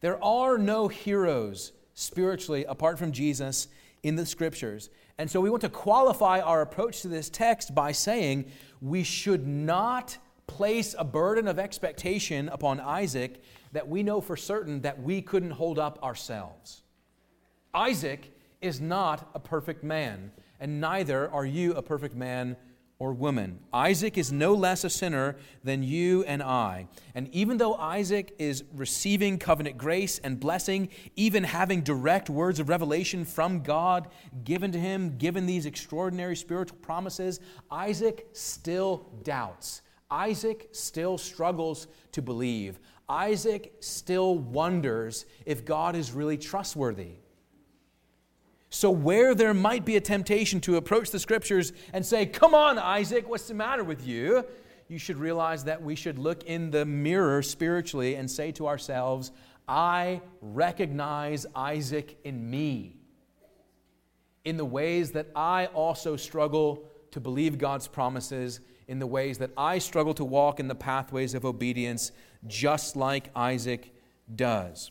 There 0.00 0.22
are 0.22 0.58
no 0.58 0.88
heroes 0.88 1.72
spiritually 1.94 2.64
apart 2.64 2.98
from 2.98 3.12
Jesus 3.12 3.68
in 4.02 4.16
the 4.16 4.26
scriptures. 4.26 4.90
And 5.18 5.30
so 5.30 5.40
we 5.40 5.50
want 5.50 5.62
to 5.62 5.68
qualify 5.68 6.40
our 6.40 6.62
approach 6.62 7.02
to 7.02 7.08
this 7.08 7.30
text 7.30 7.74
by 7.74 7.92
saying 7.92 8.46
we 8.80 9.04
should 9.04 9.46
not 9.46 10.18
place 10.46 10.94
a 10.98 11.04
burden 11.04 11.46
of 11.46 11.58
expectation 11.58 12.48
upon 12.48 12.80
Isaac 12.80 13.42
that 13.72 13.88
we 13.88 14.02
know 14.02 14.20
for 14.20 14.36
certain 14.36 14.80
that 14.82 15.00
we 15.00 15.22
couldn't 15.22 15.52
hold 15.52 15.78
up 15.78 16.02
ourselves. 16.02 16.82
Isaac 17.72 18.36
is 18.60 18.80
not 18.80 19.30
a 19.34 19.38
perfect 19.38 19.82
man, 19.82 20.32
and 20.60 20.80
neither 20.80 21.30
are 21.30 21.46
you 21.46 21.72
a 21.74 21.82
perfect 21.82 22.14
man 22.14 22.56
or 23.02 23.12
woman. 23.12 23.58
Isaac 23.72 24.16
is 24.16 24.30
no 24.30 24.54
less 24.54 24.84
a 24.84 24.88
sinner 24.88 25.34
than 25.64 25.82
you 25.82 26.22
and 26.22 26.40
I. 26.40 26.86
And 27.16 27.28
even 27.34 27.56
though 27.56 27.74
Isaac 27.74 28.32
is 28.38 28.62
receiving 28.72 29.38
covenant 29.38 29.76
grace 29.76 30.20
and 30.20 30.38
blessing, 30.38 30.88
even 31.16 31.42
having 31.42 31.80
direct 31.80 32.30
words 32.30 32.60
of 32.60 32.68
revelation 32.68 33.24
from 33.24 33.64
God 33.64 34.06
given 34.44 34.70
to 34.70 34.78
him, 34.78 35.18
given 35.18 35.46
these 35.46 35.66
extraordinary 35.66 36.36
spiritual 36.36 36.78
promises, 36.78 37.40
Isaac 37.72 38.28
still 38.34 39.10
doubts. 39.24 39.82
Isaac 40.08 40.68
still 40.70 41.18
struggles 41.18 41.88
to 42.12 42.22
believe. 42.22 42.78
Isaac 43.08 43.74
still 43.80 44.38
wonders 44.38 45.26
if 45.44 45.64
God 45.64 45.96
is 45.96 46.12
really 46.12 46.38
trustworthy. 46.38 47.14
So, 48.74 48.90
where 48.90 49.34
there 49.34 49.52
might 49.52 49.84
be 49.84 49.96
a 49.96 50.00
temptation 50.00 50.58
to 50.62 50.76
approach 50.76 51.10
the 51.10 51.18
scriptures 51.18 51.74
and 51.92 52.06
say, 52.06 52.24
Come 52.24 52.54
on, 52.54 52.78
Isaac, 52.78 53.28
what's 53.28 53.46
the 53.46 53.52
matter 53.52 53.84
with 53.84 54.06
you? 54.06 54.46
You 54.88 54.96
should 54.96 55.18
realize 55.18 55.64
that 55.64 55.82
we 55.82 55.94
should 55.94 56.18
look 56.18 56.44
in 56.44 56.70
the 56.70 56.86
mirror 56.86 57.42
spiritually 57.42 58.14
and 58.14 58.30
say 58.30 58.50
to 58.52 58.66
ourselves, 58.66 59.30
I 59.68 60.22
recognize 60.40 61.44
Isaac 61.54 62.16
in 62.24 62.50
me, 62.50 62.96
in 64.46 64.56
the 64.56 64.64
ways 64.64 65.12
that 65.12 65.26
I 65.36 65.66
also 65.66 66.16
struggle 66.16 66.88
to 67.10 67.20
believe 67.20 67.58
God's 67.58 67.88
promises, 67.88 68.60
in 68.88 68.98
the 68.98 69.06
ways 69.06 69.36
that 69.36 69.50
I 69.54 69.80
struggle 69.80 70.14
to 70.14 70.24
walk 70.24 70.60
in 70.60 70.68
the 70.68 70.74
pathways 70.74 71.34
of 71.34 71.44
obedience, 71.44 72.10
just 72.46 72.96
like 72.96 73.28
Isaac 73.36 73.94
does. 74.34 74.90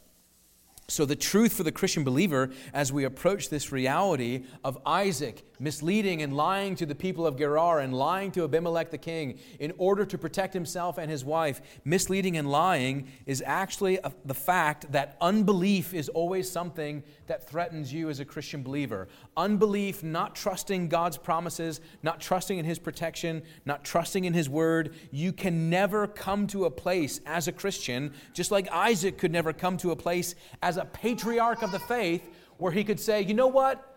So, 0.92 1.06
the 1.06 1.16
truth 1.16 1.54
for 1.54 1.64
the 1.64 1.72
Christian 1.72 2.04
believer 2.04 2.50
as 2.74 2.92
we 2.92 3.06
approach 3.06 3.48
this 3.48 3.72
reality 3.72 4.44
of 4.62 4.78
Isaac 4.86 5.42
misleading 5.62 6.24
and 6.24 6.36
lying 6.36 6.76
to 6.76 6.86
the 6.86 6.96
people 6.96 7.28
of 7.28 7.38
Gerar 7.38 7.80
and 7.80 7.94
lying 7.94 8.32
to 8.32 8.44
Abimelech 8.44 8.90
the 8.90 8.98
king 8.98 9.40
in 9.60 9.72
order 9.78 10.04
to 10.06 10.18
protect 10.18 10.54
himself 10.54 10.98
and 10.98 11.10
his 11.10 11.24
wife, 11.24 11.62
misleading 11.86 12.36
and 12.36 12.50
lying 12.50 13.08
is 13.28 13.44
actually 13.46 14.00
the 14.26 14.34
fact 14.34 14.92
that 14.92 15.16
unbelief 15.22 15.94
is 15.94 16.10
always 16.10 16.50
something 16.50 17.04
that 17.28 17.48
threatens 17.48 17.94
you 17.94 18.10
as 18.10 18.20
a 18.20 18.26
Christian 18.26 18.64
believer. 18.64 19.08
Unbelief, 19.38 20.04
not 20.04 20.36
trusting 20.36 20.90
God's 20.90 21.18
promises, 21.18 21.80
not 22.02 22.20
trusting 22.20 22.58
in 22.58 22.66
his 22.66 22.80
protection, 22.80 23.44
not 23.64 23.86
trusting 23.86 24.26
in 24.26 24.34
his 24.34 24.50
word. 24.50 24.96
You 25.12 25.32
can 25.32 25.70
never 25.70 26.08
come 26.08 26.48
to 26.48 26.66
a 26.66 26.72
place 26.72 27.22
as 27.28 27.48
a 27.48 27.52
Christian, 27.52 28.14
just 28.34 28.50
like 28.50 28.68
Isaac 28.72 29.20
could 29.20 29.32
never 29.32 29.54
come 29.54 29.78
to 29.78 29.92
a 29.92 29.96
place 29.96 30.34
as 30.64 30.78
a 30.78 30.86
patriarch 30.86 31.62
of 31.62 31.72
the 31.72 31.80
faith 31.80 32.28
where 32.58 32.72
he 32.72 32.84
could 32.84 33.00
say, 33.00 33.22
you 33.22 33.34
know 33.34 33.48
what? 33.48 33.91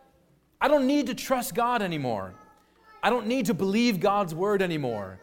I 0.65 0.69
don't 0.69 0.87
need 0.87 1.09
to 1.09 1.15
trust 1.15 1.55
God 1.55 1.83
anymore. 1.83 2.33
I 3.03 3.11
don't 3.11 3.27
need 3.27 3.45
to 3.47 3.55
believe 3.55 4.01
God's 4.01 4.35
word 4.35 4.63
anymore. 4.63 5.19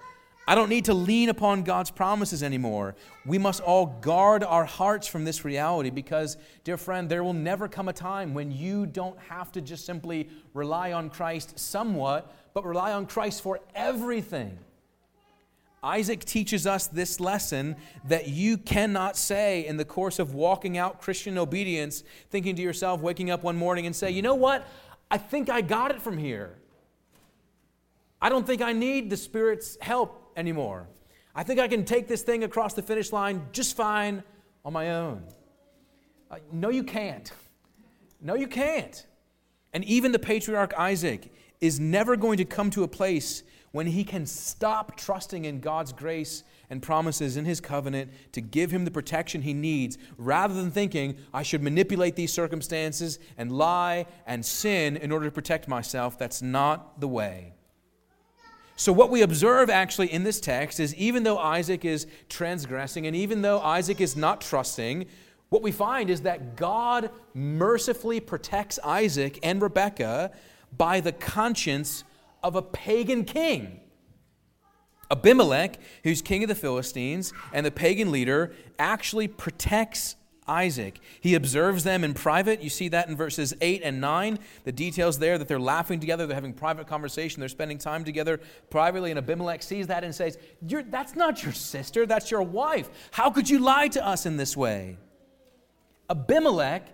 I 0.47 0.53
don't 0.53 0.69
need 0.69 0.85
to 0.85 0.93
lean 0.93 1.29
upon 1.29 1.63
God's 1.63 1.89
promises 1.89 2.43
anymore. 2.43 2.93
We 3.25 3.39
must 3.39 3.59
all 3.59 3.87
guard 3.87 4.43
our 4.43 4.65
hearts 4.65 5.07
from 5.07 5.25
this 5.25 5.43
reality 5.43 5.89
because, 5.89 6.37
dear 6.63 6.77
friend, 6.77 7.09
there 7.09 7.23
will 7.23 7.33
never 7.33 7.67
come 7.67 7.89
a 7.89 7.93
time 7.93 8.35
when 8.35 8.51
you 8.51 8.85
don't 8.85 9.17
have 9.17 9.51
to 9.53 9.61
just 9.61 9.83
simply 9.83 10.29
rely 10.53 10.91
on 10.93 11.09
Christ 11.09 11.57
somewhat, 11.57 12.31
but 12.53 12.63
rely 12.63 12.93
on 12.93 13.07
Christ 13.07 13.41
for 13.41 13.61
everything. 13.73 14.59
Isaac 15.83 16.23
teaches 16.23 16.67
us 16.67 16.85
this 16.85 17.19
lesson 17.19 17.75
that 18.07 18.27
you 18.27 18.59
cannot 18.59 19.17
say 19.17 19.65
in 19.65 19.77
the 19.77 19.85
course 19.85 20.19
of 20.19 20.35
walking 20.35 20.77
out 20.77 21.01
Christian 21.01 21.39
obedience, 21.39 22.03
thinking 22.29 22.55
to 22.57 22.61
yourself, 22.61 23.01
waking 23.01 23.31
up 23.31 23.41
one 23.41 23.57
morning 23.57 23.87
and 23.87 23.95
say, 23.95 24.11
you 24.11 24.21
know 24.21 24.35
what? 24.35 24.67
I 25.11 25.17
think 25.17 25.49
I 25.49 25.59
got 25.59 25.91
it 25.91 26.01
from 26.01 26.17
here. 26.17 26.57
I 28.21 28.29
don't 28.29 28.47
think 28.47 28.61
I 28.61 28.71
need 28.71 29.09
the 29.09 29.17
Spirit's 29.17 29.77
help 29.81 30.31
anymore. 30.37 30.87
I 31.35 31.43
think 31.43 31.59
I 31.59 31.67
can 31.67 31.83
take 31.83 32.07
this 32.07 32.21
thing 32.21 32.45
across 32.45 32.73
the 32.73 32.81
finish 32.81 33.11
line 33.11 33.45
just 33.51 33.75
fine 33.75 34.23
on 34.63 34.71
my 34.71 34.91
own. 34.91 35.23
Uh, 36.29 36.37
no, 36.53 36.69
you 36.69 36.83
can't. 36.83 37.29
No, 38.21 38.35
you 38.35 38.47
can't. 38.47 39.05
And 39.73 39.83
even 39.83 40.13
the 40.13 40.19
patriarch 40.19 40.73
Isaac 40.77 41.33
is 41.59 41.79
never 41.79 42.15
going 42.15 42.37
to 42.37 42.45
come 42.45 42.69
to 42.71 42.83
a 42.83 42.87
place 42.87 43.43
when 43.71 43.87
he 43.87 44.05
can 44.05 44.25
stop 44.25 44.95
trusting 44.95 45.43
in 45.43 45.59
God's 45.59 45.91
grace 45.91 46.43
and 46.71 46.81
promises 46.81 47.35
in 47.35 47.43
his 47.43 47.59
covenant 47.59 48.09
to 48.31 48.39
give 48.39 48.71
him 48.71 48.85
the 48.85 48.91
protection 48.91 49.41
he 49.41 49.53
needs, 49.53 49.97
rather 50.17 50.53
than 50.53 50.71
thinking, 50.71 51.17
I 51.33 51.43
should 51.43 51.61
manipulate 51.61 52.15
these 52.15 52.31
circumstances 52.31 53.19
and 53.37 53.51
lie 53.51 54.05
and 54.25 54.43
sin 54.43 54.95
in 54.95 55.11
order 55.11 55.25
to 55.25 55.31
protect 55.31 55.67
myself. 55.67 56.17
That's 56.17 56.41
not 56.41 57.01
the 57.01 57.09
way. 57.09 57.53
So, 58.77 58.93
what 58.93 59.11
we 59.11 59.21
observe 59.21 59.69
actually 59.69 60.11
in 60.11 60.23
this 60.23 60.39
text 60.39 60.79
is 60.79 60.95
even 60.95 61.23
though 61.23 61.37
Isaac 61.37 61.83
is 61.83 62.07
transgressing 62.29 63.05
and 63.05 63.15
even 63.15 63.41
though 63.41 63.59
Isaac 63.59 63.99
is 63.99 64.15
not 64.15 64.39
trusting, 64.39 65.05
what 65.49 65.61
we 65.61 65.73
find 65.73 66.09
is 66.09 66.21
that 66.21 66.55
God 66.55 67.11
mercifully 67.33 68.21
protects 68.21 68.79
Isaac 68.83 69.37
and 69.43 69.61
Rebekah 69.61 70.31
by 70.77 71.01
the 71.01 71.11
conscience 71.11 72.05
of 72.41 72.55
a 72.55 72.61
pagan 72.61 73.25
king. 73.25 73.81
Abimelech, 75.11 75.77
who's 76.03 76.21
king 76.21 76.43
of 76.43 76.49
the 76.49 76.55
Philistines 76.55 77.33
and 77.51 77.65
the 77.65 77.71
pagan 77.71 78.11
leader, 78.11 78.53
actually 78.79 79.27
protects 79.27 80.15
Isaac. 80.47 80.99
He 81.19 81.35
observes 81.35 81.83
them 81.83 82.03
in 82.03 82.13
private. 82.13 82.61
You 82.61 82.69
see 82.69 82.89
that 82.89 83.09
in 83.09 83.15
verses 83.15 83.53
8 83.61 83.81
and 83.83 84.01
9. 84.01 84.39
The 84.63 84.71
details 84.71 85.19
there 85.19 85.37
that 85.37 85.47
they're 85.47 85.59
laughing 85.59 85.99
together, 85.99 86.25
they're 86.25 86.35
having 86.35 86.53
private 86.53 86.87
conversation, 86.87 87.39
they're 87.39 87.49
spending 87.49 87.77
time 87.77 88.03
together 88.03 88.39
privately. 88.69 89.11
And 89.11 89.17
Abimelech 89.17 89.61
sees 89.61 89.87
that 89.87 90.03
and 90.03 90.15
says, 90.15 90.37
That's 90.61 91.15
not 91.15 91.43
your 91.43 91.53
sister, 91.53 92.05
that's 92.05 92.31
your 92.31 92.41
wife. 92.41 92.89
How 93.11 93.29
could 93.29 93.49
you 93.49 93.59
lie 93.59 93.89
to 93.89 94.05
us 94.05 94.25
in 94.25 94.37
this 94.37 94.57
way? 94.57 94.97
Abimelech, 96.09 96.87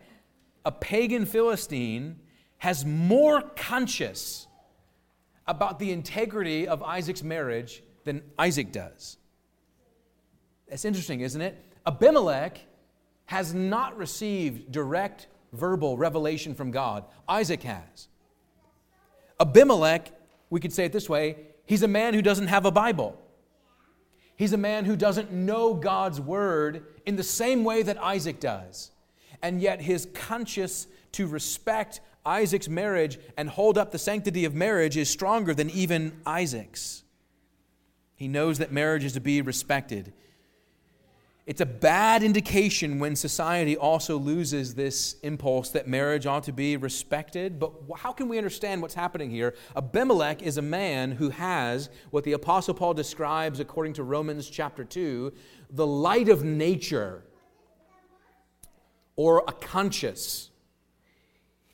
a 0.65 0.71
pagan 0.71 1.25
Philistine, 1.25 2.19
has 2.57 2.85
more 2.85 3.41
conscience 3.41 4.47
about 5.47 5.79
the 5.79 5.91
integrity 5.91 6.67
of 6.67 6.83
Isaac's 6.83 7.23
marriage 7.23 7.81
than 8.07 8.23
Isaac 8.39 8.71
does. 8.71 9.17
That's 10.67 10.85
interesting, 10.85 11.21
isn't 11.21 11.41
it? 11.41 11.63
Abimelech 11.85 12.59
has 13.25 13.53
not 13.53 13.97
received 13.97 14.71
direct 14.71 15.27
verbal 15.53 15.97
revelation 15.97 16.55
from 16.55 16.71
God. 16.71 17.03
Isaac 17.27 17.63
has. 17.63 18.07
Abimelech, 19.39 20.11
we 20.49 20.59
could 20.59 20.73
say 20.73 20.85
it 20.85 20.93
this 20.93 21.09
way, 21.09 21.37
he's 21.65 21.83
a 21.83 21.87
man 21.87 22.13
who 22.13 22.21
doesn't 22.21 22.47
have 22.47 22.65
a 22.65 22.71
Bible. 22.71 23.21
He's 24.35 24.53
a 24.53 24.57
man 24.57 24.85
who 24.85 24.95
doesn't 24.95 25.31
know 25.31 25.73
God's 25.73 26.21
word 26.21 26.85
in 27.05 27.15
the 27.15 27.23
same 27.23 27.63
way 27.63 27.83
that 27.83 28.01
Isaac 28.01 28.39
does. 28.39 28.91
And 29.41 29.61
yet 29.61 29.81
his 29.81 30.07
conscience 30.13 30.87
to 31.13 31.27
respect 31.27 32.01
Isaac's 32.25 32.69
marriage 32.69 33.19
and 33.37 33.49
hold 33.49 33.77
up 33.77 33.91
the 33.91 33.99
sanctity 33.99 34.45
of 34.45 34.53
marriage 34.53 34.97
is 34.97 35.09
stronger 35.09 35.53
than 35.53 35.69
even 35.69 36.13
Isaac's. 36.25 37.03
He 38.17 38.27
knows 38.27 38.57
that 38.57 38.71
marriage 38.71 39.05
is 39.05 39.13
to 39.13 39.21
be 39.21 39.41
respected. 39.41 40.11
it's 41.45 41.61
a 41.61 41.65
bad 41.65 42.23
indication 42.23 42.99
when 42.99 43.15
society 43.15 43.77
also 43.77 44.17
loses 44.17 44.75
this 44.75 45.15
impulse 45.23 45.69
that 45.69 45.87
marriage 45.87 46.25
ought 46.25 46.43
to 46.43 46.51
be 46.51 46.75
respected. 46.75 47.57
But 47.57 47.71
how 47.95 48.11
can 48.11 48.27
we 48.27 48.37
understand 48.37 48.81
what's 48.81 48.95
happening 48.95 49.29
here? 49.29 49.55
Abimelech 49.73 50.41
is 50.41 50.57
a 50.57 50.61
man 50.61 51.11
who 51.11 51.29
has 51.29 51.89
what 52.09 52.25
the 52.25 52.33
Apostle 52.33 52.73
Paul 52.73 52.93
describes, 52.93 53.61
according 53.61 53.93
to 53.93 54.03
Romans 54.03 54.49
chapter 54.49 54.83
2, 54.83 55.31
the 55.69 55.87
light 55.87 56.27
of 56.27 56.43
nature 56.43 57.23
or 59.15 59.43
a 59.47 59.53
conscience. 59.53 60.49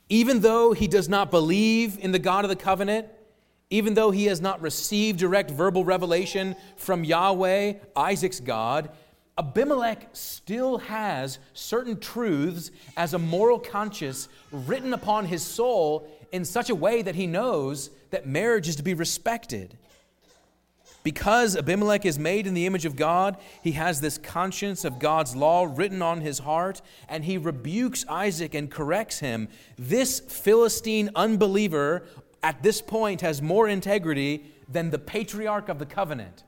Even 0.08 0.40
though 0.40 0.72
he 0.72 0.86
does 0.86 1.08
not 1.08 1.32
believe 1.32 1.98
in 1.98 2.12
the 2.12 2.20
God 2.20 2.44
of 2.44 2.48
the 2.48 2.56
covenant, 2.56 3.08
even 3.70 3.94
though 3.94 4.10
he 4.10 4.26
has 4.26 4.40
not 4.40 4.60
received 4.60 5.18
direct 5.18 5.50
verbal 5.50 5.84
revelation 5.84 6.54
from 6.76 7.04
Yahweh, 7.04 7.74
Isaac's 7.96 8.40
God, 8.40 8.90
Abimelech 9.36 10.10
still 10.12 10.78
has 10.78 11.38
certain 11.54 11.98
truths 11.98 12.70
as 12.96 13.14
a 13.14 13.18
moral 13.18 13.58
conscience 13.58 14.28
written 14.52 14.92
upon 14.92 15.26
his 15.26 15.42
soul 15.42 16.08
in 16.30 16.44
such 16.44 16.70
a 16.70 16.74
way 16.74 17.02
that 17.02 17.16
he 17.16 17.26
knows 17.26 17.90
that 18.10 18.26
marriage 18.26 18.68
is 18.68 18.76
to 18.76 18.82
be 18.82 18.94
respected. 18.94 19.76
Because 21.02 21.54
Abimelech 21.54 22.06
is 22.06 22.18
made 22.18 22.46
in 22.46 22.54
the 22.54 22.64
image 22.64 22.86
of 22.86 22.96
God, 22.96 23.36
he 23.62 23.72
has 23.72 24.00
this 24.00 24.16
conscience 24.16 24.86
of 24.86 24.98
God's 24.98 25.36
law 25.36 25.70
written 25.70 26.00
on 26.00 26.22
his 26.22 26.38
heart, 26.38 26.80
and 27.10 27.24
he 27.24 27.36
rebukes 27.36 28.06
Isaac 28.08 28.54
and 28.54 28.70
corrects 28.70 29.18
him. 29.18 29.48
This 29.76 30.20
Philistine 30.20 31.10
unbeliever 31.14 32.06
at 32.44 32.62
this 32.62 32.82
point 32.82 33.22
has 33.22 33.40
more 33.40 33.66
integrity 33.66 34.44
than 34.68 34.90
the 34.90 34.98
patriarch 34.98 35.70
of 35.70 35.78
the 35.78 35.86
covenant. 35.86 36.44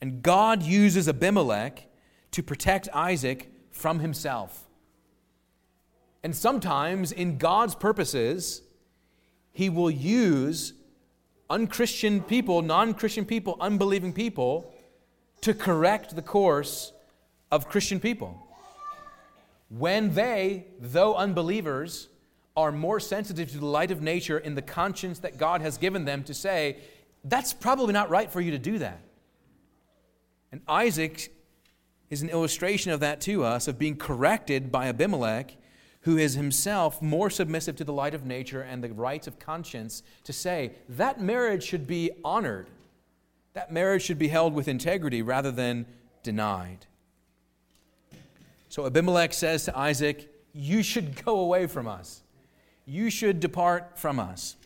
And 0.00 0.22
God 0.22 0.60
uses 0.62 1.08
Abimelech 1.08 1.86
to 2.32 2.42
protect 2.42 2.88
Isaac 2.92 3.48
from 3.70 4.00
himself. 4.00 4.64
And 6.24 6.34
sometimes, 6.34 7.12
in 7.12 7.38
God's 7.38 7.76
purposes, 7.76 8.62
he 9.52 9.70
will 9.70 9.90
use 9.90 10.72
unchristian 11.48 12.20
people, 12.20 12.60
non 12.60 12.92
Christian 12.92 13.24
people, 13.24 13.56
unbelieving 13.60 14.12
people 14.12 14.74
to 15.42 15.54
correct 15.54 16.16
the 16.16 16.22
course 16.22 16.92
of 17.52 17.68
Christian 17.68 18.00
people. 18.00 18.48
When 19.68 20.14
they, 20.14 20.66
though 20.80 21.14
unbelievers, 21.14 22.08
are 22.56 22.72
more 22.72 22.98
sensitive 22.98 23.50
to 23.52 23.58
the 23.58 23.66
light 23.66 23.90
of 23.90 24.00
nature 24.00 24.38
in 24.38 24.54
the 24.54 24.62
conscience 24.62 25.18
that 25.20 25.36
God 25.36 25.60
has 25.60 25.76
given 25.76 26.04
them 26.04 26.24
to 26.24 26.34
say, 26.34 26.78
that's 27.24 27.52
probably 27.52 27.92
not 27.92 28.08
right 28.08 28.30
for 28.30 28.40
you 28.40 28.52
to 28.52 28.58
do 28.58 28.78
that. 28.78 29.00
And 30.52 30.62
Isaac 30.66 31.32
is 32.08 32.22
an 32.22 32.30
illustration 32.30 32.92
of 32.92 33.00
that 33.00 33.20
to 33.22 33.44
us, 33.44 33.68
of 33.68 33.78
being 33.78 33.96
corrected 33.96 34.70
by 34.70 34.86
Abimelech, 34.86 35.56
who 36.02 36.16
is 36.16 36.34
himself 36.34 37.02
more 37.02 37.28
submissive 37.28 37.76
to 37.76 37.84
the 37.84 37.92
light 37.92 38.14
of 38.14 38.24
nature 38.24 38.62
and 38.62 38.82
the 38.82 38.92
rights 38.92 39.26
of 39.26 39.38
conscience, 39.38 40.02
to 40.24 40.32
say 40.32 40.72
that 40.88 41.20
marriage 41.20 41.64
should 41.64 41.86
be 41.86 42.10
honored. 42.24 42.68
That 43.54 43.72
marriage 43.72 44.02
should 44.02 44.18
be 44.18 44.28
held 44.28 44.54
with 44.54 44.68
integrity 44.68 45.20
rather 45.20 45.50
than 45.50 45.84
denied. 46.22 46.86
So 48.68 48.86
Abimelech 48.86 49.32
says 49.32 49.64
to 49.64 49.76
Isaac, 49.76 50.30
You 50.52 50.82
should 50.82 51.24
go 51.24 51.40
away 51.40 51.66
from 51.66 51.88
us. 51.88 52.22
You 52.86 53.10
should 53.10 53.40
depart 53.40 53.98
from 53.98 54.18
us 54.18 54.56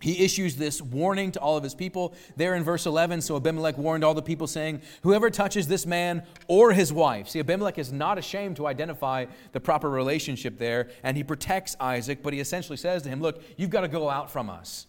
he 0.00 0.24
issues 0.24 0.56
this 0.56 0.82
warning 0.82 1.32
to 1.32 1.40
all 1.40 1.56
of 1.56 1.64
his 1.64 1.74
people. 1.74 2.14
There 2.36 2.54
in 2.54 2.62
verse 2.62 2.86
11, 2.86 3.22
so 3.22 3.36
Abimelech 3.36 3.78
warned 3.78 4.04
all 4.04 4.14
the 4.14 4.22
people, 4.22 4.46
saying, 4.46 4.82
Whoever 5.02 5.30
touches 5.30 5.66
this 5.66 5.86
man 5.86 6.22
or 6.48 6.72
his 6.72 6.92
wife. 6.92 7.28
See, 7.28 7.40
Abimelech 7.40 7.78
is 7.78 7.92
not 7.92 8.18
ashamed 8.18 8.56
to 8.56 8.66
identify 8.66 9.26
the 9.52 9.60
proper 9.60 9.88
relationship 9.88 10.58
there, 10.58 10.90
and 11.02 11.16
he 11.16 11.24
protects 11.24 11.76
Isaac, 11.80 12.22
but 12.22 12.34
he 12.34 12.40
essentially 12.40 12.76
says 12.76 13.02
to 13.02 13.08
him, 13.08 13.20
Look, 13.20 13.42
you've 13.56 13.70
got 13.70 13.82
to 13.82 13.88
go 13.88 14.10
out 14.10 14.30
from 14.30 14.50
us. 14.50 14.86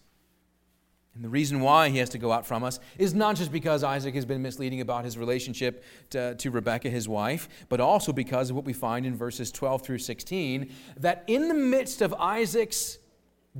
And 1.18 1.24
the 1.24 1.30
reason 1.30 1.58
why 1.58 1.88
he 1.88 1.98
has 1.98 2.10
to 2.10 2.18
go 2.18 2.30
out 2.30 2.46
from 2.46 2.62
us 2.62 2.78
is 2.96 3.12
not 3.12 3.34
just 3.34 3.50
because 3.50 3.82
Isaac 3.82 4.14
has 4.14 4.24
been 4.24 4.40
misleading 4.40 4.80
about 4.80 5.04
his 5.04 5.18
relationship 5.18 5.82
to, 6.10 6.36
to, 6.36 6.50
Rebekah, 6.52 6.90
his 6.90 7.08
wife, 7.08 7.48
but 7.68 7.80
also 7.80 8.12
because 8.12 8.50
of 8.50 8.56
what 8.56 8.64
we 8.64 8.72
find 8.72 9.04
in 9.04 9.16
verses 9.16 9.50
12 9.50 9.82
through 9.82 9.98
16 9.98 10.70
that 10.98 11.24
in 11.26 11.48
the 11.48 11.54
midst 11.54 12.02
of 12.02 12.14
Isaac's 12.14 12.98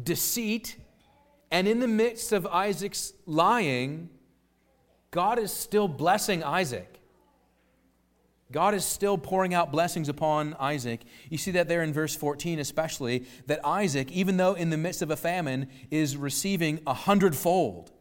deceit, 0.01 0.77
and 1.51 1.67
in 1.67 1.81
the 1.81 1.89
midst 1.89 2.33
of 2.33 2.47
Isaac's 2.47 3.13
lying, 3.27 4.09
God 5.11 5.41
is 5.41 5.53
still 5.53 5.89
blessing 5.89 6.45
Isaac. 6.45 6.98
God 8.51 8.75
is 8.75 8.85
still 8.85 9.19
pouring 9.19 9.53
out 9.53 9.71
blessings 9.71 10.09
upon 10.09 10.55
Isaac. 10.59 11.03
You 11.29 11.37
see 11.37 11.51
that 11.51 11.69
there 11.69 11.83
in 11.83 11.93
verse 11.93 12.17
14, 12.17 12.59
especially, 12.59 13.27
that 13.47 13.65
Isaac, 13.65 14.11
even 14.11 14.39
though 14.39 14.55
in 14.55 14.71
the 14.71 14.79
midst 14.79 15.03
of 15.03 15.11
a 15.11 15.17
famine, 15.17 15.69
is 15.91 16.17
receiving 16.17 16.81
a 16.87 16.95
hundredfold. 16.95 17.93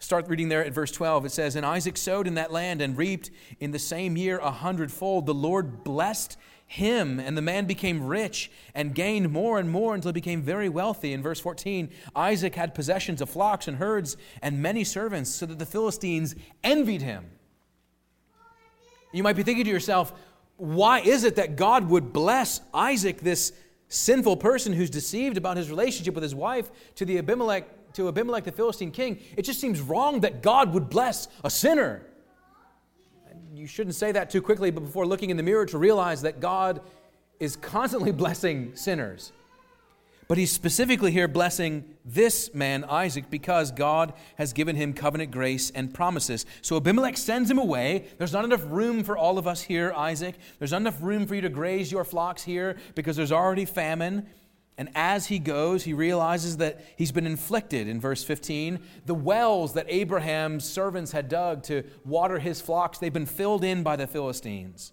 Start 0.00 0.28
reading 0.28 0.48
there 0.48 0.64
at 0.64 0.74
verse 0.74 0.90
12. 0.90 1.26
It 1.26 1.32
says, 1.32 1.54
And 1.54 1.64
Isaac 1.64 1.96
sowed 1.96 2.26
in 2.26 2.34
that 2.34 2.52
land 2.52 2.82
and 2.82 2.98
reaped 2.98 3.30
in 3.60 3.70
the 3.70 3.78
same 3.78 4.16
year 4.16 4.38
a 4.38 4.50
hundredfold. 4.50 5.24
The 5.24 5.34
Lord 5.34 5.84
blessed 5.84 6.36
him, 6.66 7.20
and 7.20 7.36
the 7.36 7.42
man 7.42 7.66
became 7.66 8.06
rich 8.06 8.50
and 8.74 8.94
gained 8.94 9.30
more 9.30 9.60
and 9.60 9.70
more 9.70 9.94
until 9.94 10.08
he 10.08 10.14
became 10.14 10.42
very 10.42 10.68
wealthy. 10.68 11.12
In 11.12 11.22
verse 11.22 11.38
14, 11.38 11.90
Isaac 12.16 12.56
had 12.56 12.74
possessions 12.74 13.20
of 13.20 13.30
flocks 13.30 13.68
and 13.68 13.76
herds 13.76 14.16
and 14.42 14.60
many 14.60 14.82
servants, 14.82 15.30
so 15.30 15.46
that 15.46 15.60
the 15.60 15.66
Philistines 15.66 16.34
envied 16.64 17.02
him. 17.02 17.30
You 19.14 19.22
might 19.22 19.36
be 19.36 19.42
thinking 19.42 19.64
to 19.64 19.70
yourself, 19.70 20.12
why 20.56 21.00
is 21.00 21.24
it 21.24 21.36
that 21.36 21.56
God 21.56 21.88
would 21.88 22.12
bless 22.12 22.60
Isaac, 22.72 23.20
this 23.20 23.52
sinful 23.88 24.36
person 24.38 24.72
who's 24.72 24.90
deceived 24.90 25.36
about 25.36 25.56
his 25.56 25.70
relationship 25.70 26.14
with 26.14 26.22
his 26.22 26.34
wife, 26.34 26.70
to 26.96 27.04
the 27.04 27.18
Abimelech, 27.18 27.92
to 27.94 28.08
Abimelech 28.08 28.44
the 28.44 28.52
Philistine 28.52 28.90
king? 28.90 29.20
It 29.36 29.42
just 29.42 29.60
seems 29.60 29.80
wrong 29.80 30.20
that 30.20 30.42
God 30.42 30.74
would 30.74 30.90
bless 30.90 31.28
a 31.42 31.50
sinner 31.50 32.06
you 33.54 33.66
shouldn't 33.66 33.94
say 33.94 34.12
that 34.12 34.30
too 34.30 34.42
quickly, 34.42 34.70
but 34.70 34.80
before 34.80 35.06
looking 35.06 35.30
in 35.30 35.36
the 35.36 35.42
mirror 35.42 35.66
to 35.66 35.78
realize 35.78 36.22
that 36.22 36.40
God 36.40 36.80
is 37.40 37.56
constantly 37.56 38.12
blessing 38.24 38.74
sinners. 38.74 39.32
But 40.26 40.38
he's 40.38 40.50
specifically 40.50 41.12
here 41.12 41.28
blessing 41.28 41.84
this 42.04 42.54
man, 42.54 42.84
Isaac, 42.84 43.28
because 43.30 43.70
God 43.70 44.14
has 44.36 44.52
given 44.52 44.76
him 44.76 44.92
covenant 44.92 45.30
grace 45.30 45.70
and 45.70 45.92
promises. 45.92 46.46
So 46.62 46.76
Abimelech 46.76 47.16
sends 47.16 47.50
him 47.50 47.58
away. 47.58 48.06
There's 48.18 48.32
not 48.32 48.44
enough 48.44 48.64
room 48.66 49.04
for 49.04 49.18
all 49.18 49.36
of 49.38 49.46
us 49.46 49.62
here, 49.62 49.92
Isaac. 49.94 50.36
There's 50.58 50.72
not 50.72 50.80
enough 50.80 51.02
room 51.02 51.26
for 51.26 51.34
you 51.34 51.42
to 51.42 51.50
graze 51.50 51.92
your 51.92 52.04
flocks 52.04 52.42
here 52.42 52.76
because 52.94 53.16
there's 53.16 53.32
already 53.32 53.64
famine. 53.64 54.26
And 54.76 54.88
as 54.94 55.26
he 55.26 55.38
goes, 55.38 55.84
he 55.84 55.92
realizes 55.92 56.56
that 56.56 56.84
he's 56.96 57.12
been 57.12 57.26
inflicted 57.26 57.86
in 57.86 58.00
verse 58.00 58.24
15. 58.24 58.80
The 59.06 59.14
wells 59.14 59.74
that 59.74 59.86
Abraham's 59.88 60.64
servants 60.64 61.12
had 61.12 61.28
dug 61.28 61.62
to 61.64 61.84
water 62.04 62.38
his 62.38 62.60
flocks, 62.60 62.98
they've 62.98 63.12
been 63.12 63.26
filled 63.26 63.62
in 63.62 63.82
by 63.82 63.96
the 63.96 64.06
Philistines. 64.06 64.92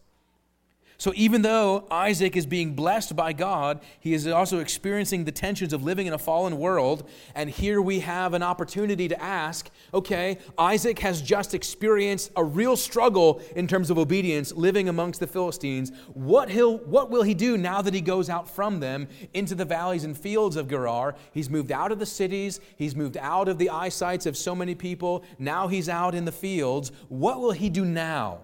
So 1.01 1.11
even 1.15 1.41
though 1.41 1.87
Isaac 1.89 2.35
is 2.35 2.45
being 2.45 2.75
blessed 2.75 3.15
by 3.15 3.33
God, 3.33 3.81
he 3.99 4.13
is 4.13 4.27
also 4.27 4.59
experiencing 4.59 5.25
the 5.25 5.31
tensions 5.31 5.73
of 5.73 5.81
living 5.81 6.05
in 6.05 6.13
a 6.13 6.17
fallen 6.19 6.59
world. 6.59 7.09
And 7.33 7.49
here 7.49 7.81
we 7.81 8.01
have 8.01 8.35
an 8.35 8.43
opportunity 8.43 9.07
to 9.07 9.19
ask 9.19 9.71
okay, 9.95 10.37
Isaac 10.59 10.99
has 10.99 11.19
just 11.19 11.55
experienced 11.55 12.29
a 12.35 12.43
real 12.43 12.77
struggle 12.77 13.41
in 13.55 13.67
terms 13.67 13.89
of 13.89 13.97
obedience 13.97 14.51
living 14.51 14.89
amongst 14.89 15.19
the 15.19 15.25
Philistines. 15.25 15.91
What, 16.13 16.51
he'll, 16.51 16.77
what 16.77 17.09
will 17.09 17.23
he 17.23 17.33
do 17.33 17.57
now 17.57 17.81
that 17.81 17.95
he 17.95 18.01
goes 18.01 18.29
out 18.29 18.47
from 18.47 18.79
them 18.79 19.07
into 19.33 19.55
the 19.55 19.65
valleys 19.65 20.03
and 20.03 20.15
fields 20.15 20.55
of 20.55 20.69
Gerar? 20.69 21.15
He's 21.33 21.49
moved 21.49 21.71
out 21.71 21.91
of 21.91 21.97
the 21.97 22.05
cities, 22.05 22.59
he's 22.75 22.95
moved 22.95 23.17
out 23.17 23.47
of 23.47 23.57
the 23.57 23.71
eyesights 23.71 24.27
of 24.27 24.37
so 24.37 24.53
many 24.53 24.75
people. 24.75 25.23
Now 25.39 25.67
he's 25.67 25.89
out 25.89 26.13
in 26.13 26.25
the 26.25 26.31
fields. 26.31 26.91
What 27.09 27.39
will 27.39 27.53
he 27.53 27.71
do 27.71 27.85
now? 27.85 28.41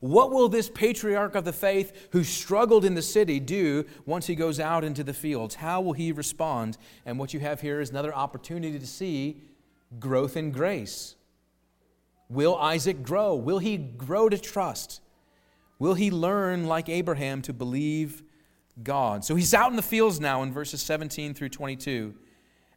What 0.00 0.30
will 0.30 0.48
this 0.48 0.68
patriarch 0.68 1.34
of 1.34 1.44
the 1.44 1.52
faith 1.52 2.08
who 2.12 2.22
struggled 2.22 2.84
in 2.84 2.94
the 2.94 3.02
city 3.02 3.40
do 3.40 3.84
once 4.04 4.26
he 4.26 4.34
goes 4.34 4.60
out 4.60 4.84
into 4.84 5.02
the 5.02 5.14
fields? 5.14 5.56
How 5.56 5.80
will 5.80 5.94
he 5.94 6.12
respond? 6.12 6.76
And 7.04 7.18
what 7.18 7.32
you 7.32 7.40
have 7.40 7.60
here 7.60 7.80
is 7.80 7.90
another 7.90 8.14
opportunity 8.14 8.78
to 8.78 8.86
see 8.86 9.42
growth 9.98 10.36
in 10.36 10.50
grace. 10.50 11.16
Will 12.28 12.56
Isaac 12.56 13.02
grow? 13.02 13.34
Will 13.34 13.58
he 13.58 13.76
grow 13.76 14.28
to 14.28 14.38
trust? 14.38 15.00
Will 15.78 15.94
he 15.94 16.10
learn, 16.10 16.66
like 16.66 16.88
Abraham, 16.88 17.42
to 17.42 17.52
believe 17.52 18.22
God? 18.82 19.24
So 19.24 19.34
he's 19.34 19.54
out 19.54 19.70
in 19.70 19.76
the 19.76 19.82
fields 19.82 20.20
now 20.20 20.42
in 20.42 20.52
verses 20.52 20.82
17 20.82 21.34
through 21.34 21.50
22. 21.50 22.14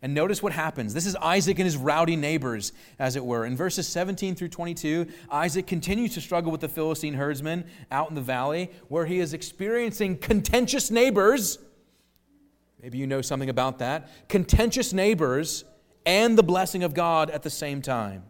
And 0.01 0.13
notice 0.13 0.41
what 0.41 0.53
happens. 0.53 0.93
This 0.93 1.05
is 1.05 1.15
Isaac 1.17 1.59
and 1.59 1.65
his 1.65 1.75
rowdy 1.75 2.15
neighbors, 2.15 2.71
as 2.99 3.17
it 3.17 3.25
were. 3.25 3.45
In 3.45 3.57
verses 3.57 3.85
17 3.87 4.33
through 4.35 4.47
22, 4.47 5.07
Isaac 5.29 5.67
continues 5.67 6.13
to 6.13 6.21
struggle 6.21 6.53
with 6.53 6.61
the 6.61 6.69
Philistine 6.69 7.15
herdsmen 7.15 7.65
out 7.91 8.07
in 8.07 8.15
the 8.15 8.21
valley, 8.21 8.71
where 8.87 9.05
he 9.05 9.19
is 9.19 9.33
experiencing 9.33 10.17
contentious 10.17 10.89
neighbors. 10.89 11.59
Maybe 12.81 12.97
you 12.97 13.07
know 13.07 13.21
something 13.21 13.49
about 13.49 13.79
that. 13.79 14.09
Contentious 14.29 14.93
neighbors 14.93 15.65
and 16.05 16.37
the 16.37 16.43
blessing 16.43 16.81
of 16.83 16.93
God 16.93 17.29
at 17.29 17.43
the 17.43 17.49
same 17.49 17.81
time. 17.81 18.23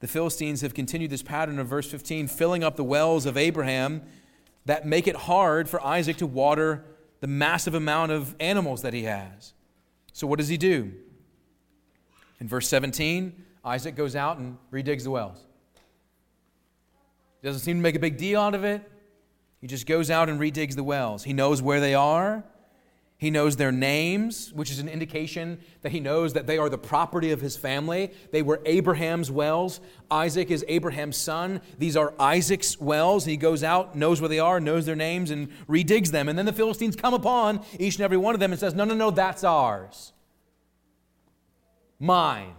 the 0.00 0.08
Philistines 0.08 0.60
have 0.60 0.74
continued 0.74 1.10
this 1.10 1.22
pattern 1.22 1.58
of 1.58 1.66
verse 1.68 1.90
15, 1.90 2.28
filling 2.28 2.62
up 2.62 2.76
the 2.76 2.84
wells 2.84 3.24
of 3.24 3.38
Abraham 3.38 4.02
that 4.66 4.86
make 4.86 5.06
it 5.06 5.16
hard 5.16 5.66
for 5.68 5.82
Isaac 5.82 6.18
to 6.18 6.26
water 6.26 6.84
the 7.20 7.26
massive 7.26 7.72
amount 7.72 8.12
of 8.12 8.34
animals 8.38 8.82
that 8.82 8.92
he 8.92 9.04
has. 9.04 9.54
So, 10.14 10.28
what 10.28 10.38
does 10.38 10.46
he 10.46 10.56
do? 10.56 10.92
In 12.38 12.46
verse 12.46 12.68
17, 12.68 13.32
Isaac 13.64 13.96
goes 13.96 14.14
out 14.14 14.38
and 14.38 14.56
redigs 14.72 15.02
the 15.02 15.10
wells. 15.10 15.44
He 17.42 17.48
doesn't 17.48 17.62
seem 17.62 17.78
to 17.78 17.82
make 17.82 17.96
a 17.96 17.98
big 17.98 18.16
deal 18.16 18.40
out 18.40 18.54
of 18.54 18.62
it. 18.62 18.88
He 19.60 19.66
just 19.66 19.86
goes 19.86 20.10
out 20.10 20.28
and 20.28 20.38
redigs 20.38 20.76
the 20.76 20.84
wells. 20.84 21.24
He 21.24 21.32
knows 21.32 21.60
where 21.60 21.80
they 21.80 21.94
are. 21.94 22.44
He 23.24 23.30
knows 23.30 23.56
their 23.56 23.72
names, 23.72 24.52
which 24.52 24.70
is 24.70 24.80
an 24.80 24.88
indication 24.90 25.58
that 25.80 25.92
he 25.92 25.98
knows 25.98 26.34
that 26.34 26.46
they 26.46 26.58
are 26.58 26.68
the 26.68 26.76
property 26.76 27.30
of 27.30 27.40
his 27.40 27.56
family. 27.56 28.12
They 28.32 28.42
were 28.42 28.60
Abraham's 28.66 29.30
wells. 29.30 29.80
Isaac 30.10 30.50
is 30.50 30.62
Abraham's 30.68 31.16
son. 31.16 31.62
These 31.78 31.96
are 31.96 32.12
Isaac's 32.20 32.78
wells. 32.78 33.24
He 33.24 33.38
goes 33.38 33.64
out, 33.64 33.96
knows 33.96 34.20
where 34.20 34.28
they 34.28 34.40
are, 34.40 34.60
knows 34.60 34.84
their 34.84 34.94
names, 34.94 35.30
and 35.30 35.48
redigs 35.66 36.10
them. 36.10 36.28
And 36.28 36.38
then 36.38 36.44
the 36.44 36.52
Philistines 36.52 36.96
come 36.96 37.14
upon 37.14 37.64
each 37.78 37.94
and 37.94 38.04
every 38.04 38.18
one 38.18 38.34
of 38.34 38.40
them 38.40 38.52
and 38.52 38.60
says, 38.60 38.74
No, 38.74 38.84
no, 38.84 38.92
no, 38.94 39.10
that's 39.10 39.42
ours. 39.42 40.12
Mine. 41.98 42.52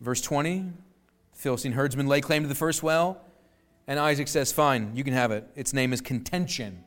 Verse 0.00 0.20
20 0.22 0.72
Philistine 1.34 1.70
herdsmen 1.74 2.08
lay 2.08 2.20
claim 2.20 2.42
to 2.42 2.48
the 2.48 2.56
first 2.56 2.82
well, 2.82 3.22
and 3.86 4.00
Isaac 4.00 4.26
says, 4.26 4.50
Fine, 4.50 4.96
you 4.96 5.04
can 5.04 5.12
have 5.12 5.30
it. 5.30 5.46
Its 5.54 5.72
name 5.72 5.92
is 5.92 6.00
contention. 6.00 6.82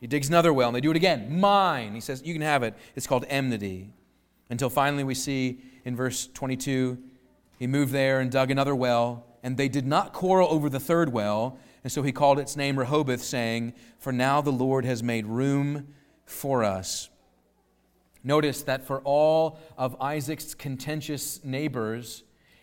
He 0.00 0.06
digs 0.06 0.28
another 0.28 0.52
well, 0.52 0.70
and 0.70 0.76
they 0.76 0.80
do 0.80 0.90
it 0.90 0.96
again. 0.96 1.38
Mine. 1.38 1.94
He 1.94 2.00
says, 2.00 2.22
You 2.24 2.32
can 2.32 2.42
have 2.42 2.62
it. 2.62 2.74
It's 2.96 3.06
called 3.06 3.26
enmity. 3.28 3.90
Until 4.48 4.70
finally 4.70 5.04
we 5.04 5.14
see 5.14 5.60
in 5.84 5.94
verse 5.94 6.26
22, 6.32 6.98
he 7.58 7.66
moved 7.66 7.92
there 7.92 8.20
and 8.20 8.30
dug 8.30 8.50
another 8.50 8.74
well, 8.74 9.26
and 9.42 9.56
they 9.56 9.68
did 9.68 9.86
not 9.86 10.12
quarrel 10.14 10.48
over 10.50 10.70
the 10.70 10.80
third 10.80 11.12
well. 11.12 11.58
And 11.84 11.92
so 11.92 12.02
he 12.02 12.12
called 12.12 12.38
its 12.38 12.56
name 12.56 12.78
Rehoboth, 12.78 13.22
saying, 13.22 13.74
For 13.98 14.12
now 14.12 14.40
the 14.40 14.50
Lord 14.50 14.86
has 14.86 15.02
made 15.02 15.26
room 15.26 15.88
for 16.24 16.64
us. 16.64 17.10
Notice 18.24 18.62
that 18.62 18.86
for 18.86 19.00
all 19.00 19.58
of 19.76 19.96
Isaac's 20.00 20.54
contentious 20.54 21.44
neighbors, 21.44 22.22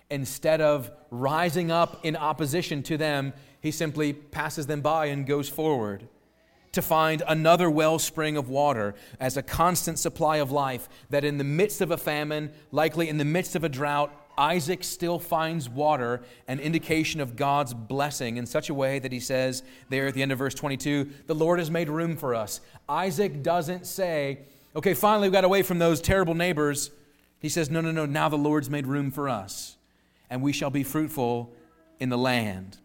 instead 0.09 0.61
of 0.61 0.91
rising 1.11 1.71
up 1.71 2.03
in 2.03 2.15
opposition 2.15 2.81
to 2.83 2.97
them, 2.97 3.33
he 3.61 3.71
simply 3.71 4.13
passes 4.13 4.65
them 4.67 4.81
by 4.81 5.07
and 5.07 5.25
goes 5.25 5.49
forward 5.49 6.07
to 6.77 6.81
find 6.83 7.23
another 7.27 7.71
wellspring 7.71 8.37
of 8.37 8.49
water 8.49 8.93
as 9.19 9.35
a 9.35 9.41
constant 9.41 9.97
supply 9.97 10.37
of 10.37 10.51
life, 10.51 10.87
that 11.09 11.23
in 11.23 11.39
the 11.39 11.43
midst 11.43 11.81
of 11.81 11.89
a 11.89 11.97
famine, 11.97 12.51
likely 12.71 13.09
in 13.09 13.17
the 13.17 13.25
midst 13.25 13.55
of 13.55 13.63
a 13.63 13.69
drought, 13.69 14.13
Isaac 14.37 14.83
still 14.83 15.17
finds 15.17 15.67
water, 15.67 16.21
an 16.47 16.59
indication 16.59 17.19
of 17.19 17.35
God's 17.35 17.73
blessing 17.73 18.37
in 18.37 18.45
such 18.45 18.69
a 18.69 18.75
way 18.75 18.99
that 18.99 19.11
he 19.11 19.19
says 19.19 19.63
there 19.89 20.05
at 20.05 20.13
the 20.13 20.21
end 20.21 20.31
of 20.31 20.37
verse 20.37 20.53
22 20.53 21.09
the 21.25 21.33
Lord 21.33 21.57
has 21.57 21.71
made 21.71 21.89
room 21.89 22.15
for 22.15 22.35
us. 22.35 22.61
Isaac 22.87 23.41
doesn't 23.41 23.87
say, 23.87 24.41
okay, 24.75 24.93
finally 24.93 25.29
we 25.29 25.33
got 25.33 25.45
away 25.45 25.63
from 25.63 25.79
those 25.79 25.99
terrible 25.99 26.35
neighbors. 26.35 26.91
He 27.39 27.49
says, 27.49 27.71
no, 27.71 27.81
no, 27.81 27.91
no, 27.91 28.05
now 28.05 28.29
the 28.29 28.37
Lord's 28.37 28.69
made 28.69 28.85
room 28.85 29.09
for 29.09 29.27
us, 29.27 29.77
and 30.29 30.43
we 30.43 30.53
shall 30.53 30.69
be 30.69 30.83
fruitful 30.83 31.51
in 31.99 32.09
the 32.09 32.17
land. 32.19 32.77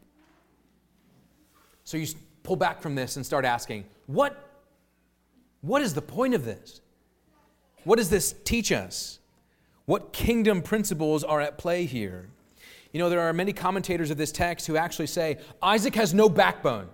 So 1.85 1.99
you 1.99 2.07
pull 2.43 2.57
back 2.57 2.81
from 2.81 2.95
this 2.95 3.17
and 3.17 3.25
start 3.25 3.45
asking, 3.45 3.85
what, 4.07 4.49
what 5.61 5.83
is 5.83 5.95
the 5.95 6.03
point 6.03 6.35
of 6.35 6.45
this? 6.45 6.81
What 7.85 7.97
does 7.97 8.11
this 8.11 8.35
teach 8.45 8.73
us? 8.73 9.19
What 9.87 10.13
kingdom 10.13 10.63
principles 10.63 11.25
are 11.25 11.41
at 11.41 11.59
play 11.59 11.85
here? 11.85 12.29
You 12.93 12.99
know, 12.99 13.09
there 13.09 13.21
are 13.21 13.33
many 13.33 13.53
commentators 13.53 14.11
of 14.11 14.19
this 14.19 14.33
text 14.33 14.67
who 14.67 14.77
actually 14.77 15.07
say 15.07 15.39
Isaac 15.63 15.95
has 15.95 16.13
no 16.13 16.29
backbone. 16.29 16.89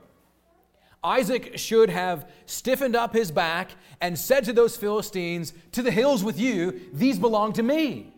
Isaac 1.03 1.59
should 1.59 1.91
have 1.91 2.29
stiffened 2.47 2.97
up 2.97 3.15
his 3.15 3.31
back 3.31 3.71
and 4.01 4.19
said 4.19 4.45
to 4.45 4.53
those 4.53 4.77
Philistines, 4.77 5.53
To 5.73 5.83
the 5.83 5.91
hills 5.91 6.25
with 6.25 6.39
you, 6.39 6.81
these 6.93 7.19
belong 7.19 7.53
to 7.55 7.63
me. 7.63 8.15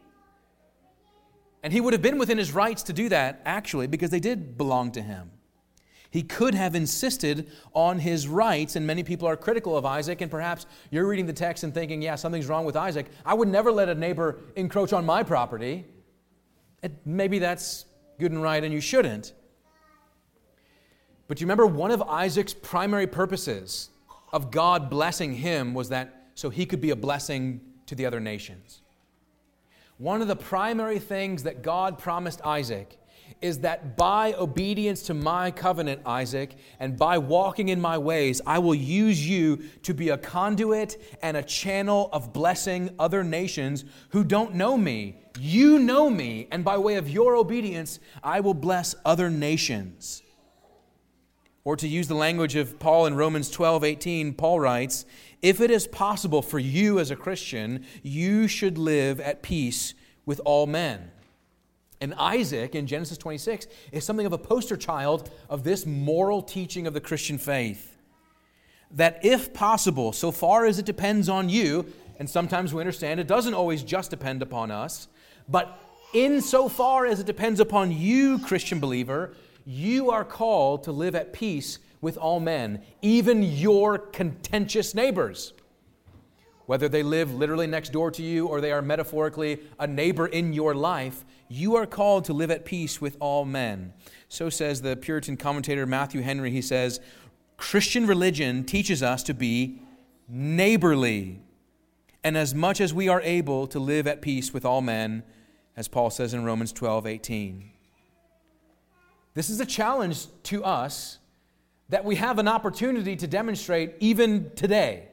And 1.63 1.73
he 1.73 1.81
would 1.81 1.93
have 1.93 2.01
been 2.01 2.19
within 2.19 2.39
his 2.39 2.53
rights 2.53 2.83
to 2.85 2.93
do 2.93 3.11
that, 3.11 3.43
actually, 3.45 3.87
because 3.87 4.11
they 4.11 4.21
did 4.21 4.57
belong 4.57 4.93
to 4.93 5.03
him. 5.03 5.31
He 6.11 6.23
could 6.23 6.55
have 6.55 6.75
insisted 6.75 7.51
on 7.73 8.01
his 8.01 8.27
rights, 8.27 8.75
and 8.75 8.85
many 8.87 9.05
people 9.05 9.29
are 9.29 9.37
critical 9.37 9.77
of 9.77 9.87
Isaac, 9.87 10.21
and 10.21 10.31
perhaps 10.31 10.67
you're 10.91 11.07
reading 11.07 11.27
the 11.27 11.33
text 11.33 11.63
and 11.63 11.73
thinking, 11.73 12.03
yeah, 12.03 12.17
something's 12.17 12.49
wrong 12.49 12.65
with 12.65 12.77
Isaac. 12.77 13.07
I 13.25 13.35
would 13.35 13.49
never 13.49 13.71
let 13.71 13.89
a 13.89 13.95
neighbor 13.95 14.41
encroach 14.57 14.93
on 14.93 15.07
my 15.07 15.23
property. 15.23 15.87
And 16.83 16.97
maybe 17.05 17.39
that's 17.39 17.85
good 18.19 18.33
and 18.33 18.43
right, 18.43 18.63
and 18.63 18.75
you 18.75 18.81
shouldn't. 18.81 19.35
But 21.29 21.41
you 21.41 21.47
remember 21.47 21.67
one 21.67 21.93
of 21.93 22.03
Isaac's 22.03 22.55
primary 22.55 23.07
purposes 23.07 23.91
of 24.33 24.51
God 24.51 24.91
blessing 24.91 25.35
him 25.35 25.75
was 25.75 25.91
that 25.91 26.33
so 26.35 26.51
he 26.51 26.67
could 26.67 26.81
be 26.81 26.91
a 26.91 26.97
blessing 26.97 27.61
to 27.87 27.95
the 27.95 28.07
other 28.07 28.19
nations. 28.19 28.83
One 29.99 30.23
of 30.23 30.29
the 30.29 30.37
primary 30.37 30.99
things 30.99 31.45
that 31.45 31.63
God 31.63 31.99
promised 31.99 32.41
Isaac 32.45 32.97
is 33.41 33.61
that 33.61 33.97
by 33.97 34.35
obedience 34.35 35.03
to 35.05 35.15
my 35.15 35.51
covenant, 35.51 36.03
Isaac, 36.05 36.57
and 36.79 36.97
by 36.97 37.19
walking 37.19 37.69
in 37.69 37.81
my 37.81 37.97
ways, 37.97 38.41
I 38.47 38.59
will 38.59 38.75
use 38.75 39.27
you 39.27 39.63
to 39.83 39.95
be 39.95 40.11
a 40.11 40.19
conduit 40.19 41.01
and 41.23 41.37
a 41.37 41.43
channel 41.43 42.11
of 42.13 42.33
blessing 42.33 42.95
other 42.99 43.25
nations 43.25 43.85
who 44.11 44.25
don't 44.25 44.55
know 44.55 44.77
me. 44.77 45.23
You 45.39 45.79
know 45.79 46.11
me, 46.11 46.49
and 46.51 46.65
by 46.65 46.77
way 46.77 46.97
of 46.97 47.09
your 47.09 47.37
obedience, 47.37 47.99
I 48.23 48.41
will 48.41 48.55
bless 48.55 48.95
other 49.05 49.31
nations. 49.31 50.23
Or 51.65 51.77
to 51.77 51.89
use 51.89 52.09
the 52.09 52.15
language 52.15 52.57
of 52.57 52.79
Paul 52.79 53.07
in 53.07 53.15
Romans 53.15 53.51
12 53.51 53.85
18, 53.85 54.35
Paul 54.35 54.61
writes, 54.61 55.05
If 55.41 55.61
it 55.61 55.71
is 55.71 55.87
possible 55.87 56.43
for 56.43 56.59
you 56.59 56.99
as 56.99 57.11
a 57.11 57.17
Christian, 57.17 57.85
you 58.03 58.49
should 58.49 58.79
live 58.79 59.21
at 59.21 59.43
peace 59.43 59.95
with 60.27 60.41
all 60.45 60.67
men. 60.67 61.11
And 62.01 62.15
Isaac 62.15 62.75
in 62.75 62.87
Genesis 62.87 63.19
26 63.19 63.67
is 63.93 64.05
something 64.05 64.25
of 64.25 64.33
a 64.33 64.39
poster 64.39 64.77
child 64.77 65.31
of 65.51 65.65
this 65.65 65.85
moral 65.85 66.43
teaching 66.43 66.87
of 66.87 66.95
the 66.95 67.01
Christian 67.01 67.37
faith. 67.37 67.97
That 68.93 69.21
if 69.23 69.53
possible, 69.53 70.13
so 70.13 70.33
far 70.33 70.65
as 70.65 70.79
it 70.79 70.87
depends 70.87 71.29
on 71.29 71.49
you, 71.49 71.93
and 72.19 72.29
sometimes 72.29 72.73
we 72.73 72.81
understand 72.81 73.21
it 73.21 73.27
doesn't 73.27 73.55
always 73.55 73.83
just 73.83 74.11
depend 74.11 74.43
upon 74.43 74.71
us, 74.71 75.09
but 75.49 75.79
insofar 76.15 77.07
as 77.07 77.21
it 77.21 77.27
depends 77.27 77.61
upon 77.61 77.93
you, 77.93 78.39
Christian 78.39 78.81
believer, 78.81 79.35
you 79.67 80.11
are 80.11 80.25
called 80.25 80.85
to 80.85 80.93
live 80.93 81.15
at 81.15 81.33
peace 81.33 81.79
with 82.01 82.17
all 82.17 82.41
men, 82.41 82.83
even 83.03 83.43
your 83.43 83.99
contentious 83.99 84.95
neighbors. 84.95 85.53
Whether 86.71 86.89
they 86.89 87.03
live 87.03 87.35
literally 87.35 87.67
next 87.67 87.91
door 87.91 88.13
to 88.13 88.23
you 88.23 88.47
or 88.47 88.61
they 88.61 88.71
are 88.71 88.81
metaphorically 88.81 89.59
a 89.81 89.89
neighbor 89.89 90.29
in 90.29 90.53
your 90.53 90.73
life, 90.73 91.25
you 91.49 91.75
are 91.75 91.85
called 91.85 92.27
to 92.27 92.33
live 92.33 92.53
at 92.53 92.65
peace 92.65 93.01
with 93.01 93.17
all 93.19 93.45
men. 93.45 93.93
So 94.29 94.51
says 94.51 94.81
the 94.81 94.95
Puritan 94.95 95.37
commentator 95.37 95.85
Matthew 95.85 96.21
Henry. 96.21 96.53
He 96.53 96.63
says, 96.63 97.01
Christian 97.57 98.07
religion 98.07 98.63
teaches 98.63 99.03
us 99.03 99.25
to 99.25 99.35
be 99.35 99.83
neighborly, 100.29 101.41
and 102.23 102.39
as 102.39 102.55
much 102.55 102.81
as 102.81 102.95
we 102.95 103.09
are 103.09 103.23
able 103.23 103.67
to 103.67 103.81
live 103.81 104.07
at 104.07 104.23
peace 104.23 104.55
with 104.55 104.65
all 104.65 104.81
men, 104.81 105.25
as 105.77 105.89
Paul 105.89 106.09
says 106.09 106.35
in 106.35 106.45
Romans 106.45 106.73
12 106.73 107.05
18. 107.05 107.69
This 109.35 109.51
is 109.51 109.59
a 109.59 109.67
challenge 109.67 110.27
to 110.45 110.63
us 110.63 111.19
that 111.89 112.05
we 112.05 112.15
have 112.15 112.39
an 112.39 112.47
opportunity 112.47 113.17
to 113.17 113.27
demonstrate 113.27 113.97
even 113.99 114.53
today. 114.55 115.10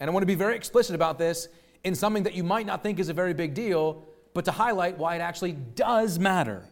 And 0.00 0.10
I 0.10 0.12
want 0.12 0.22
to 0.22 0.26
be 0.26 0.34
very 0.34 0.56
explicit 0.56 0.94
about 0.94 1.18
this 1.18 1.48
in 1.84 1.94
something 1.94 2.24
that 2.24 2.34
you 2.34 2.44
might 2.44 2.66
not 2.66 2.82
think 2.82 2.98
is 2.98 3.08
a 3.08 3.14
very 3.14 3.32
big 3.32 3.54
deal, 3.54 4.04
but 4.34 4.44
to 4.44 4.50
highlight 4.50 4.98
why 4.98 5.16
it 5.16 5.20
actually 5.20 5.52
does 5.52 6.18
matter. 6.18 6.64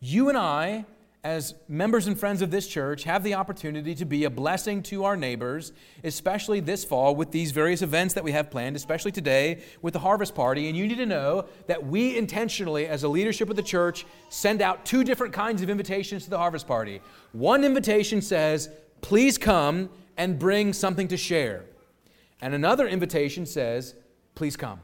You 0.00 0.28
and 0.28 0.38
I, 0.38 0.86
as 1.24 1.54
members 1.66 2.06
and 2.06 2.18
friends 2.18 2.40
of 2.40 2.52
this 2.52 2.68
church, 2.68 3.02
have 3.02 3.24
the 3.24 3.34
opportunity 3.34 3.94
to 3.96 4.04
be 4.04 4.24
a 4.24 4.30
blessing 4.30 4.82
to 4.84 5.04
our 5.04 5.16
neighbors, 5.16 5.72
especially 6.04 6.60
this 6.60 6.84
fall 6.84 7.16
with 7.16 7.32
these 7.32 7.50
various 7.50 7.82
events 7.82 8.14
that 8.14 8.22
we 8.22 8.30
have 8.30 8.48
planned, 8.48 8.76
especially 8.76 9.10
today 9.10 9.60
with 9.82 9.92
the 9.92 9.98
harvest 9.98 10.36
party. 10.36 10.68
And 10.68 10.76
you 10.76 10.86
need 10.86 10.98
to 10.98 11.06
know 11.06 11.46
that 11.66 11.84
we 11.84 12.16
intentionally, 12.16 12.86
as 12.86 13.02
a 13.02 13.08
leadership 13.08 13.50
of 13.50 13.56
the 13.56 13.62
church, 13.62 14.06
send 14.28 14.62
out 14.62 14.86
two 14.86 15.02
different 15.02 15.34
kinds 15.34 15.60
of 15.62 15.68
invitations 15.68 16.24
to 16.24 16.30
the 16.30 16.38
harvest 16.38 16.68
party. 16.68 17.02
One 17.32 17.64
invitation 17.64 18.22
says, 18.22 18.70
Please 19.00 19.36
come 19.36 19.90
and 20.18 20.38
bring 20.38 20.72
something 20.72 21.08
to 21.08 21.16
share. 21.16 21.64
And 22.42 22.52
another 22.52 22.86
invitation 22.86 23.46
says, 23.46 23.94
Please 24.34 24.56
come. 24.56 24.80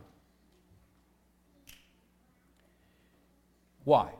Why? 3.85 4.11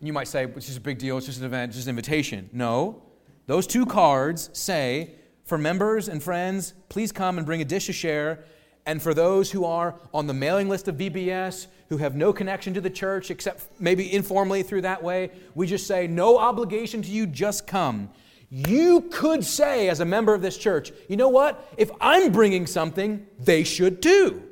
You 0.00 0.12
might 0.12 0.28
say, 0.28 0.44
it's 0.44 0.66
just 0.66 0.78
a 0.78 0.82
big 0.82 0.98
deal, 0.98 1.16
it's 1.16 1.26
just 1.26 1.40
an 1.40 1.46
event, 1.46 1.70
it's 1.70 1.76
just 1.76 1.86
an 1.86 1.90
invitation. 1.90 2.50
No. 2.52 3.02
Those 3.46 3.66
two 3.66 3.86
cards 3.86 4.50
say, 4.52 5.14
for 5.44 5.58
members 5.58 6.08
and 6.08 6.22
friends, 6.22 6.74
please 6.88 7.10
come 7.10 7.38
and 7.38 7.46
bring 7.46 7.60
a 7.60 7.64
dish 7.64 7.86
to 7.86 7.92
share. 7.92 8.44
And 8.86 9.02
for 9.02 9.14
those 9.14 9.50
who 9.50 9.64
are 9.64 9.98
on 10.12 10.26
the 10.26 10.34
mailing 10.34 10.68
list 10.68 10.88
of 10.88 10.96
VBS, 10.96 11.68
who 11.88 11.96
have 11.96 12.14
no 12.14 12.32
connection 12.32 12.74
to 12.74 12.80
the 12.80 12.90
church 12.90 13.30
except 13.30 13.80
maybe 13.80 14.12
informally 14.12 14.62
through 14.62 14.82
that 14.82 15.02
way, 15.02 15.30
we 15.54 15.66
just 15.66 15.86
say, 15.86 16.06
no 16.06 16.38
obligation 16.38 17.00
to 17.02 17.10
you, 17.10 17.26
just 17.26 17.66
come. 17.66 18.10
You 18.50 19.02
could 19.10 19.44
say, 19.44 19.88
as 19.88 20.00
a 20.00 20.04
member 20.04 20.34
of 20.34 20.42
this 20.42 20.56
church, 20.56 20.92
you 21.08 21.16
know 21.16 21.28
what? 21.28 21.72
If 21.76 21.90
I'm 22.00 22.30
bringing 22.32 22.66
something, 22.66 23.26
they 23.38 23.64
should 23.64 24.02
too. 24.02 24.42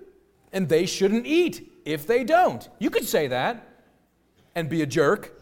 And 0.53 0.69
they 0.69 0.87
shouldn't 0.87 1.27
eat 1.27 1.71
if 1.85 2.07
they 2.07 2.25
don't. 2.25 2.69
You 2.79 2.91
could 2.91 3.07
say 3.07 3.29
that 3.29 3.69
and 4.55 4.69
be 4.69 4.83
a 4.83 4.87
jerk. 4.87 5.39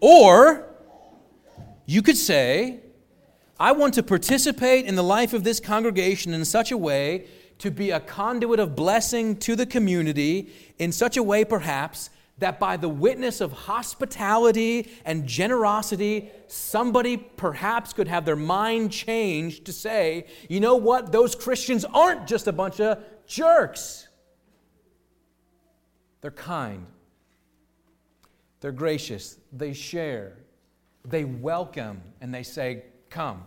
Or 0.00 0.64
you 1.86 2.02
could 2.02 2.16
say, 2.16 2.80
I 3.58 3.72
want 3.72 3.94
to 3.94 4.02
participate 4.02 4.84
in 4.84 4.94
the 4.94 5.02
life 5.02 5.32
of 5.32 5.42
this 5.42 5.58
congregation 5.58 6.32
in 6.32 6.44
such 6.44 6.70
a 6.70 6.76
way 6.76 7.26
to 7.58 7.70
be 7.72 7.90
a 7.90 7.98
conduit 7.98 8.60
of 8.60 8.76
blessing 8.76 9.36
to 9.38 9.56
the 9.56 9.66
community, 9.66 10.52
in 10.78 10.92
such 10.92 11.16
a 11.16 11.22
way, 11.22 11.44
perhaps, 11.44 12.10
that 12.38 12.60
by 12.60 12.76
the 12.76 12.88
witness 12.88 13.40
of 13.40 13.52
hospitality 13.52 14.90
and 15.04 15.26
generosity, 15.26 16.30
somebody 16.46 17.16
perhaps 17.16 17.92
could 17.92 18.08
have 18.08 18.24
their 18.24 18.36
mind 18.36 18.92
changed 18.92 19.64
to 19.66 19.72
say, 19.72 20.26
you 20.48 20.60
know 20.60 20.76
what, 20.76 21.10
those 21.12 21.34
Christians 21.34 21.84
aren't 21.84 22.26
just 22.26 22.46
a 22.46 22.52
bunch 22.52 22.80
of 22.80 22.98
jerks. 23.26 24.08
They're 26.20 26.30
kind, 26.30 26.86
they're 28.60 28.72
gracious, 28.72 29.38
they 29.52 29.72
share, 29.72 30.38
they 31.04 31.24
welcome, 31.24 32.02
and 32.20 32.34
they 32.34 32.42
say, 32.42 32.84
Come. 33.10 33.44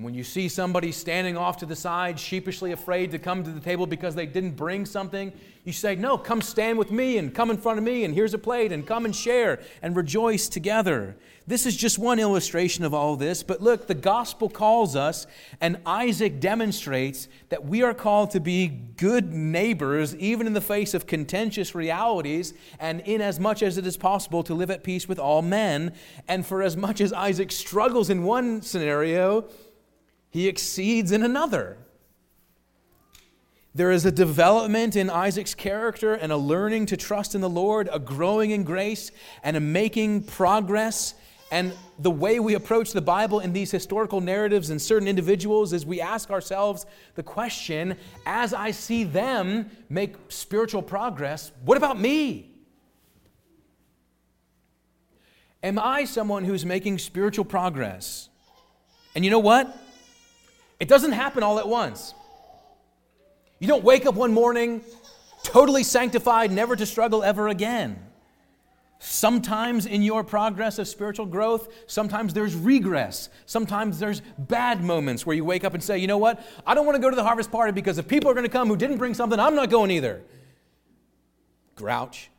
And 0.00 0.04
when 0.06 0.14
you 0.14 0.24
see 0.24 0.48
somebody 0.48 0.92
standing 0.92 1.36
off 1.36 1.58
to 1.58 1.66
the 1.66 1.76
side, 1.76 2.18
sheepishly 2.18 2.72
afraid 2.72 3.10
to 3.10 3.18
come 3.18 3.44
to 3.44 3.50
the 3.50 3.60
table 3.60 3.86
because 3.86 4.14
they 4.14 4.24
didn't 4.24 4.52
bring 4.52 4.86
something, 4.86 5.30
you 5.64 5.74
say, 5.74 5.94
No, 5.94 6.16
come 6.16 6.40
stand 6.40 6.78
with 6.78 6.90
me 6.90 7.18
and 7.18 7.34
come 7.34 7.50
in 7.50 7.58
front 7.58 7.76
of 7.76 7.84
me 7.84 8.04
and 8.04 8.14
here's 8.14 8.32
a 8.32 8.38
plate 8.38 8.72
and 8.72 8.86
come 8.86 9.04
and 9.04 9.14
share 9.14 9.60
and 9.82 9.94
rejoice 9.94 10.48
together. 10.48 11.16
This 11.46 11.66
is 11.66 11.76
just 11.76 11.98
one 11.98 12.18
illustration 12.18 12.82
of 12.82 12.94
all 12.94 13.14
this, 13.16 13.42
but 13.42 13.60
look, 13.60 13.88
the 13.88 13.94
gospel 13.94 14.48
calls 14.48 14.96
us, 14.96 15.26
and 15.60 15.76
Isaac 15.84 16.40
demonstrates 16.40 17.28
that 17.50 17.66
we 17.66 17.82
are 17.82 17.92
called 17.92 18.30
to 18.30 18.40
be 18.40 18.68
good 18.68 19.32
neighbors, 19.34 20.16
even 20.16 20.46
in 20.46 20.54
the 20.54 20.60
face 20.62 20.94
of 20.94 21.06
contentious 21.06 21.74
realities, 21.74 22.54
and 22.78 23.00
in 23.00 23.20
as 23.20 23.38
much 23.38 23.62
as 23.62 23.76
it 23.76 23.86
is 23.86 23.98
possible 23.98 24.42
to 24.44 24.54
live 24.54 24.70
at 24.70 24.82
peace 24.82 25.08
with 25.08 25.18
all 25.18 25.42
men. 25.42 25.92
And 26.26 26.46
for 26.46 26.62
as 26.62 26.74
much 26.74 27.02
as 27.02 27.12
Isaac 27.12 27.52
struggles 27.52 28.08
in 28.08 28.22
one 28.22 28.62
scenario, 28.62 29.46
he 30.30 30.48
exceeds 30.48 31.12
in 31.12 31.22
another. 31.22 31.76
There 33.74 33.92
is 33.92 34.04
a 34.04 34.10
development 34.10 34.96
in 34.96 35.10
Isaac's 35.10 35.54
character 35.54 36.14
and 36.14 36.32
a 36.32 36.36
learning 36.36 36.86
to 36.86 36.96
trust 36.96 37.34
in 37.34 37.40
the 37.40 37.48
Lord, 37.48 37.88
a 37.92 38.00
growing 38.00 38.50
in 38.50 38.64
grace, 38.64 39.12
and 39.44 39.56
a 39.56 39.60
making 39.60 40.24
progress. 40.24 41.14
And 41.52 41.72
the 41.98 42.10
way 42.10 42.40
we 42.40 42.54
approach 42.54 42.92
the 42.92 43.00
Bible 43.00 43.40
in 43.40 43.52
these 43.52 43.70
historical 43.70 44.20
narratives 44.20 44.70
and 44.70 44.82
certain 44.82 45.06
individuals 45.06 45.72
is 45.72 45.86
we 45.86 46.00
ask 46.00 46.30
ourselves 46.30 46.84
the 47.14 47.22
question 47.22 47.96
as 48.26 48.52
I 48.54 48.72
see 48.72 49.04
them 49.04 49.70
make 49.88 50.14
spiritual 50.28 50.82
progress, 50.82 51.52
what 51.64 51.76
about 51.76 51.98
me? 51.98 52.50
Am 55.62 55.78
I 55.78 56.04
someone 56.04 56.44
who's 56.44 56.64
making 56.64 56.98
spiritual 56.98 57.44
progress? 57.44 58.28
And 59.14 59.24
you 59.24 59.30
know 59.30 59.38
what? 59.38 59.76
It 60.80 60.88
doesn't 60.88 61.12
happen 61.12 61.42
all 61.42 61.58
at 61.58 61.68
once. 61.68 62.14
You 63.58 63.68
don't 63.68 63.84
wake 63.84 64.06
up 64.06 64.14
one 64.14 64.32
morning 64.32 64.82
totally 65.42 65.82
sanctified, 65.82 66.50
never 66.50 66.76
to 66.76 66.86
struggle 66.86 67.22
ever 67.22 67.48
again. 67.48 67.98
Sometimes 68.98 69.86
in 69.86 70.02
your 70.02 70.22
progress 70.22 70.78
of 70.78 70.86
spiritual 70.86 71.24
growth, 71.24 71.68
sometimes 71.86 72.34
there's 72.34 72.54
regress. 72.54 73.30
Sometimes 73.46 73.98
there's 73.98 74.20
bad 74.36 74.82
moments 74.84 75.24
where 75.24 75.34
you 75.34 75.44
wake 75.44 75.64
up 75.64 75.72
and 75.72 75.82
say, 75.82 75.96
you 75.96 76.06
know 76.06 76.18
what? 76.18 76.46
I 76.66 76.74
don't 76.74 76.84
want 76.84 76.96
to 76.96 77.02
go 77.02 77.08
to 77.08 77.16
the 77.16 77.24
harvest 77.24 77.50
party 77.50 77.72
because 77.72 77.96
if 77.96 78.06
people 78.06 78.30
are 78.30 78.34
going 78.34 78.44
to 78.44 78.52
come 78.52 78.68
who 78.68 78.76
didn't 78.76 78.98
bring 78.98 79.14
something, 79.14 79.40
I'm 79.40 79.54
not 79.54 79.70
going 79.70 79.90
either. 79.90 80.22
Grouch. 81.76 82.30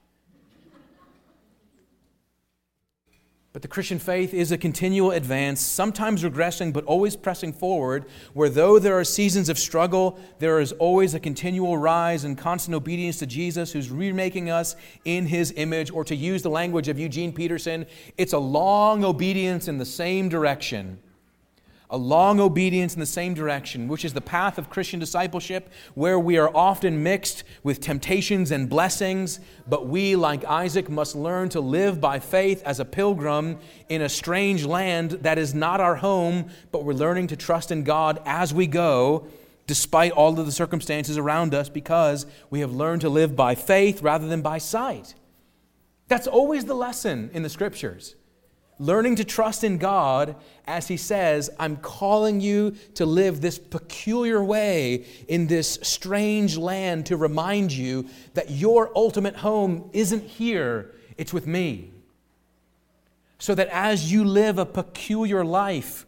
But 3.53 3.61
the 3.61 3.67
Christian 3.67 3.99
faith 3.99 4.33
is 4.33 4.53
a 4.53 4.57
continual 4.57 5.11
advance, 5.11 5.59
sometimes 5.59 6.23
regressing, 6.23 6.71
but 6.71 6.85
always 6.85 7.17
pressing 7.17 7.51
forward, 7.51 8.05
where 8.33 8.47
though 8.47 8.79
there 8.79 8.97
are 8.97 9.03
seasons 9.03 9.49
of 9.49 9.59
struggle, 9.59 10.17
there 10.39 10.61
is 10.61 10.71
always 10.73 11.13
a 11.13 11.19
continual 11.19 11.77
rise 11.77 12.23
and 12.23 12.37
constant 12.37 12.75
obedience 12.75 13.19
to 13.19 13.25
Jesus, 13.25 13.73
who's 13.73 13.91
remaking 13.91 14.49
us 14.49 14.77
in 15.03 15.25
his 15.25 15.53
image, 15.57 15.91
or 15.91 16.05
to 16.05 16.15
use 16.15 16.41
the 16.43 16.49
language 16.49 16.87
of 16.87 16.97
Eugene 16.97 17.33
Peterson, 17.33 17.85
it's 18.17 18.31
a 18.31 18.39
long 18.39 19.03
obedience 19.03 19.67
in 19.67 19.77
the 19.77 19.85
same 19.85 20.29
direction 20.29 20.97
a 21.91 21.97
long 21.97 22.39
obedience 22.39 22.93
in 22.93 23.01
the 23.01 23.05
same 23.05 23.33
direction, 23.33 23.89
which 23.89 24.05
is 24.05 24.13
the 24.13 24.21
path 24.21 24.57
of 24.57 24.69
Christian 24.69 24.99
discipleship, 24.99 25.69
where 25.93 26.17
we 26.17 26.37
are 26.37 26.49
often 26.55 27.03
mixed 27.03 27.43
with 27.63 27.81
temptations 27.81 28.49
and 28.49 28.69
blessings, 28.69 29.41
but 29.67 29.87
we, 29.87 30.15
like 30.15 30.45
Isaac, 30.45 30.89
must 30.89 31.15
learn 31.15 31.49
to 31.49 31.59
live 31.59 31.99
by 31.99 32.19
faith 32.19 32.63
as 32.63 32.79
a 32.79 32.85
pilgrim 32.85 33.59
in 33.89 34.01
a 34.01 34.09
strange 34.09 34.65
land 34.65 35.11
that 35.11 35.37
is 35.37 35.53
not 35.53 35.81
our 35.81 35.97
home, 35.97 36.49
but 36.71 36.85
we're 36.85 36.93
learning 36.93 37.27
to 37.27 37.35
trust 37.35 37.71
in 37.71 37.83
God 37.83 38.21
as 38.25 38.53
we 38.53 38.67
go, 38.67 39.27
despite 39.67 40.13
all 40.13 40.39
of 40.39 40.45
the 40.45 40.51
circumstances 40.51 41.17
around 41.17 41.53
us, 41.53 41.67
because 41.67 42.25
we 42.49 42.61
have 42.61 42.71
learned 42.71 43.01
to 43.01 43.09
live 43.09 43.35
by 43.35 43.53
faith 43.53 44.01
rather 44.01 44.27
than 44.27 44.41
by 44.41 44.57
sight. 44.57 45.13
That's 46.07 46.27
always 46.27 46.63
the 46.63 46.73
lesson 46.73 47.29
in 47.33 47.43
the 47.43 47.49
scriptures 47.49 48.15
learning 48.81 49.15
to 49.15 49.23
trust 49.23 49.63
in 49.63 49.77
God 49.77 50.35
as 50.65 50.87
He 50.87 50.97
says, 50.97 51.51
I'm 51.59 51.77
calling 51.77 52.41
you 52.41 52.71
to 52.95 53.05
live 53.05 53.39
this 53.39 53.59
peculiar 53.59 54.43
way 54.43 55.05
in 55.27 55.45
this 55.45 55.77
strange 55.83 56.57
land 56.57 57.05
to 57.05 57.15
remind 57.15 57.71
you 57.71 58.07
that 58.33 58.49
your 58.49 58.91
ultimate 58.95 59.35
home 59.37 59.89
isn't 59.93 60.23
here, 60.23 60.91
it's 61.15 61.31
with 61.31 61.45
me. 61.45 61.91
So 63.37 63.53
that 63.53 63.67
as 63.67 64.11
you 64.11 64.25
live 64.25 64.57
a 64.57 64.65
peculiar 64.65 65.45
life, 65.45 66.07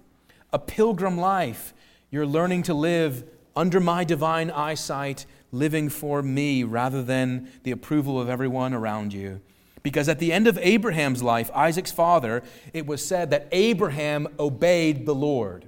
a 0.51 0.57
pilgrim 0.57 1.17
life, 1.17 1.75
you're 2.09 2.25
learning 2.25 2.63
to 2.63 2.73
live 2.73 3.23
under 3.55 3.79
my 3.79 4.03
divine 4.03 4.49
eyesight, 4.49 5.27
living 5.51 5.89
for 5.89 6.23
me 6.23 6.63
rather 6.63 7.03
than 7.03 7.51
the 7.61 7.71
approval 7.71 8.19
of 8.19 8.29
everyone 8.29 8.73
around 8.73 9.13
you. 9.13 9.41
Because 9.83 10.07
at 10.07 10.19
the 10.19 10.31
end 10.31 10.47
of 10.47 10.57
Abraham's 10.59 11.21
life, 11.21 11.51
Isaac's 11.53 11.91
father, 11.91 12.41
it 12.73 12.87
was 12.87 13.05
said 13.05 13.29
that 13.31 13.49
Abraham 13.51 14.27
obeyed 14.39 15.05
the 15.05 15.13
Lord. 15.13 15.67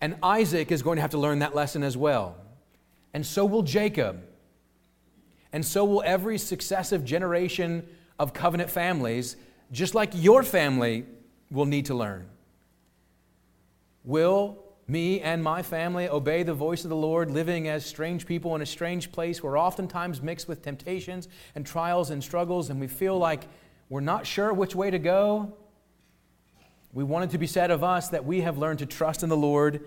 And 0.00 0.16
Isaac 0.22 0.70
is 0.72 0.82
going 0.82 0.96
to 0.96 1.02
have 1.02 1.12
to 1.12 1.18
learn 1.18 1.38
that 1.38 1.54
lesson 1.54 1.82
as 1.82 1.96
well. 1.96 2.36
And 3.14 3.24
so 3.24 3.44
will 3.44 3.62
Jacob. 3.62 4.22
And 5.52 5.64
so 5.64 5.84
will 5.84 6.02
every 6.04 6.38
successive 6.38 7.04
generation 7.04 7.86
of 8.18 8.32
covenant 8.32 8.70
families, 8.70 9.36
just 9.72 9.94
like 9.94 10.10
your 10.14 10.42
family 10.42 11.06
will 11.50 11.66
need 11.66 11.86
to 11.86 11.94
learn. 11.94 12.28
Will 14.04 14.58
me 14.88 15.20
and 15.20 15.44
my 15.44 15.62
family 15.62 16.08
obey 16.08 16.42
the 16.42 16.54
voice 16.54 16.82
of 16.82 16.88
the 16.88 16.96
Lord, 16.96 17.30
living 17.30 17.68
as 17.68 17.84
strange 17.84 18.24
people 18.24 18.54
in 18.54 18.62
a 18.62 18.66
strange 18.66 19.12
place. 19.12 19.42
We're 19.42 19.58
oftentimes 19.58 20.22
mixed 20.22 20.48
with 20.48 20.62
temptations 20.62 21.28
and 21.54 21.66
trials 21.66 22.08
and 22.08 22.24
struggles, 22.24 22.70
and 22.70 22.80
we 22.80 22.88
feel 22.88 23.18
like 23.18 23.44
we're 23.90 24.00
not 24.00 24.26
sure 24.26 24.50
which 24.50 24.74
way 24.74 24.90
to 24.90 24.98
go. 24.98 25.54
We 26.94 27.04
want 27.04 27.26
it 27.26 27.30
to 27.32 27.38
be 27.38 27.46
said 27.46 27.70
of 27.70 27.84
us 27.84 28.08
that 28.08 28.24
we 28.24 28.40
have 28.40 28.56
learned 28.56 28.78
to 28.78 28.86
trust 28.86 29.22
in 29.22 29.28
the 29.28 29.36
Lord 29.36 29.84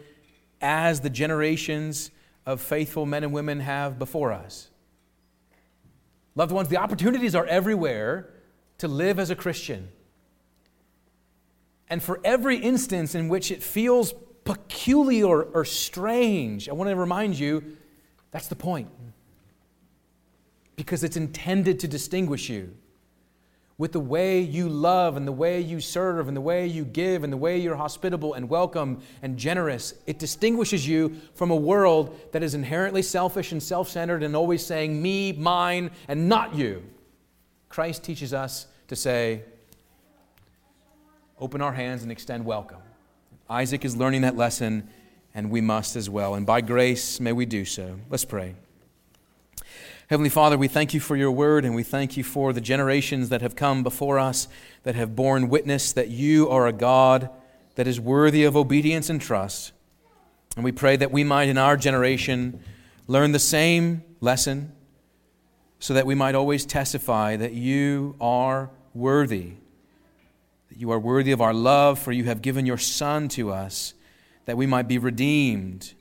as 0.62 1.00
the 1.00 1.10
generations 1.10 2.12
of 2.46 2.62
faithful 2.62 3.08
men 3.08 3.24
and 3.24 3.34
women 3.34 3.60
have 3.60 3.98
before 3.98 4.32
us. 4.32 4.70
Loved 6.36 6.52
ones, 6.52 6.70
the 6.70 6.78
opportunities 6.78 7.34
are 7.34 7.46
everywhere 7.48 8.30
to 8.78 8.88
live 8.88 9.18
as 9.18 9.32
a 9.32 9.36
Christian. 9.36 9.90
And 11.90 12.02
for 12.02 12.22
every 12.24 12.58
instance 12.58 13.16
in 13.16 13.30
which 13.30 13.52
it 13.52 13.64
feels 13.64 14.14
peculiar 14.52 15.44
or 15.44 15.64
strange. 15.64 16.68
I 16.68 16.74
want 16.74 16.90
to 16.90 16.96
remind 16.96 17.40
you 17.40 17.78
that's 18.32 18.48
the 18.48 18.56
point. 18.56 18.90
Because 20.76 21.04
it's 21.04 21.16
intended 21.16 21.80
to 21.82 21.88
distinguish 21.88 22.50
you 22.50 22.76
with 23.78 23.94
the 23.94 24.00
way 24.00 24.42
you 24.42 24.68
love 24.68 25.16
and 25.16 25.28
the 25.28 25.32
way 25.32 25.62
you 25.62 25.80
serve 25.80 26.28
and 26.28 26.36
the 26.36 26.42
way 26.42 26.68
you 26.68 26.84
give 26.84 27.24
and 27.24 27.32
the 27.32 27.38
way 27.38 27.58
you're 27.58 27.76
hospitable 27.76 28.34
and 28.34 28.50
welcome 28.50 29.02
and 29.22 29.38
generous. 29.38 29.94
It 30.06 30.20
distinguishes 30.20 30.88
you 30.88 31.16
from 31.34 31.50
a 31.50 31.56
world 31.56 32.20
that 32.32 32.44
is 32.44 32.54
inherently 32.54 33.02
selfish 33.02 33.52
and 33.54 33.64
self 33.64 33.90
centered 33.90 34.22
and 34.22 34.36
always 34.36 34.66
saying, 34.66 35.02
me, 35.02 35.32
mine, 35.32 35.92
and 36.08 36.28
not 36.28 36.56
you. 36.56 36.84
Christ 37.70 38.04
teaches 38.04 38.34
us 38.34 38.68
to 38.90 38.96
say, 38.96 39.44
open 41.40 41.62
our 41.62 41.74
hands 41.74 42.04
and 42.04 42.12
extend 42.12 42.46
welcome. 42.46 42.82
Isaac 43.52 43.84
is 43.84 43.98
learning 43.98 44.22
that 44.22 44.38
lesson, 44.38 44.88
and 45.36 45.52
we 45.52 45.60
must 45.60 45.98
as 45.98 46.10
well. 46.10 46.36
And 46.36 46.46
by 46.46 46.62
grace, 46.62 47.20
may 47.20 47.34
we 47.34 47.46
do 47.46 47.66
so. 47.66 48.00
Let's 48.10 48.24
pray. 48.24 48.56
Heavenly 50.10 50.30
Father, 50.30 50.58
we 50.58 50.70
thank 50.70 50.94
you 50.94 51.02
for 51.02 51.18
your 51.18 51.32
word, 51.32 51.66
and 51.66 51.76
we 51.76 51.84
thank 51.84 52.16
you 52.16 52.24
for 52.24 52.54
the 52.54 52.62
generations 52.62 53.28
that 53.28 53.42
have 53.42 53.58
come 53.58 53.84
before 53.84 54.18
us 54.20 54.48
that 54.84 54.96
have 54.96 55.18
borne 55.18 55.50
witness 55.50 55.92
that 55.92 56.08
you 56.08 56.48
are 56.48 56.66
a 56.66 56.72
God 56.72 57.30
that 57.76 57.88
is 57.88 58.00
worthy 58.00 58.46
of 58.46 58.56
obedience 58.56 59.10
and 59.10 59.20
trust. 59.20 59.74
And 60.56 60.64
we 60.64 60.72
pray 60.72 60.96
that 60.96 61.12
we 61.12 61.26
might, 61.26 61.50
in 61.50 61.58
our 61.58 61.76
generation, 61.76 62.62
learn 63.06 63.34
the 63.34 63.40
same 63.40 64.02
lesson 64.22 64.72
so 65.80 65.94
that 65.94 66.06
we 66.06 66.16
might 66.16 66.36
always 66.36 66.66
testify 66.66 67.36
that 67.36 67.52
you 67.52 68.16
are 68.22 68.70
worthy, 68.94 69.56
that 70.72 70.80
you 70.80 70.90
are 70.90 71.00
worthy 71.00 71.34
of 71.34 71.42
our 71.42 71.54
love, 71.54 72.00
for 72.00 72.14
you 72.14 72.24
have 72.24 72.42
given 72.42 72.66
your 72.66 72.78
Son 72.78 73.28
to 73.28 73.52
us, 73.52 73.94
that 74.46 74.56
we 74.56 74.66
might 74.66 74.88
be 74.88 74.98
redeemed 74.98 75.94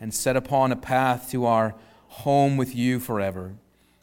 and 0.00 0.12
set 0.12 0.36
upon 0.36 0.72
a 0.72 0.76
path 0.76 1.30
to 1.30 1.46
our 1.46 1.76
home 2.08 2.56
with 2.56 2.74
you 2.74 2.98
forever. 2.98 3.54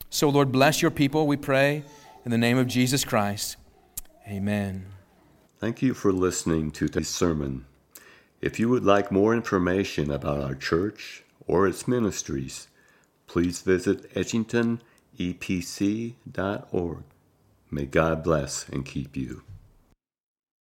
So, 0.10 0.30
Lord, 0.30 0.50
bless 0.50 0.82
your 0.82 0.92
people, 0.92 1.28
we 1.28 1.36
pray, 1.36 1.84
in 2.24 2.32
the 2.32 2.38
name 2.38 2.58
of 2.58 2.68
Jesus 2.68 3.04
Christ. 3.04 3.58
Amen. 4.26 4.86
Thank 5.60 5.82
you 5.82 5.94
for 5.94 6.14
listening 6.14 6.72
to 6.72 6.88
this 6.88 7.10
sermon. 7.10 7.66
If 8.40 8.62
you 8.62 8.70
would 8.70 8.86
like 8.86 9.12
more 9.12 9.34
information 9.34 10.10
about 10.10 10.40
our 10.40 10.56
church 10.56 11.26
or 11.48 11.68
its 11.68 11.86
ministries, 11.86 12.70
please 13.26 13.60
visit 13.60 14.10
edgingtonepc.org. 14.14 17.04
May 17.70 17.86
God 17.86 18.24
bless 18.24 18.70
and 18.70 18.86
keep 18.86 19.18
you. 19.18 19.44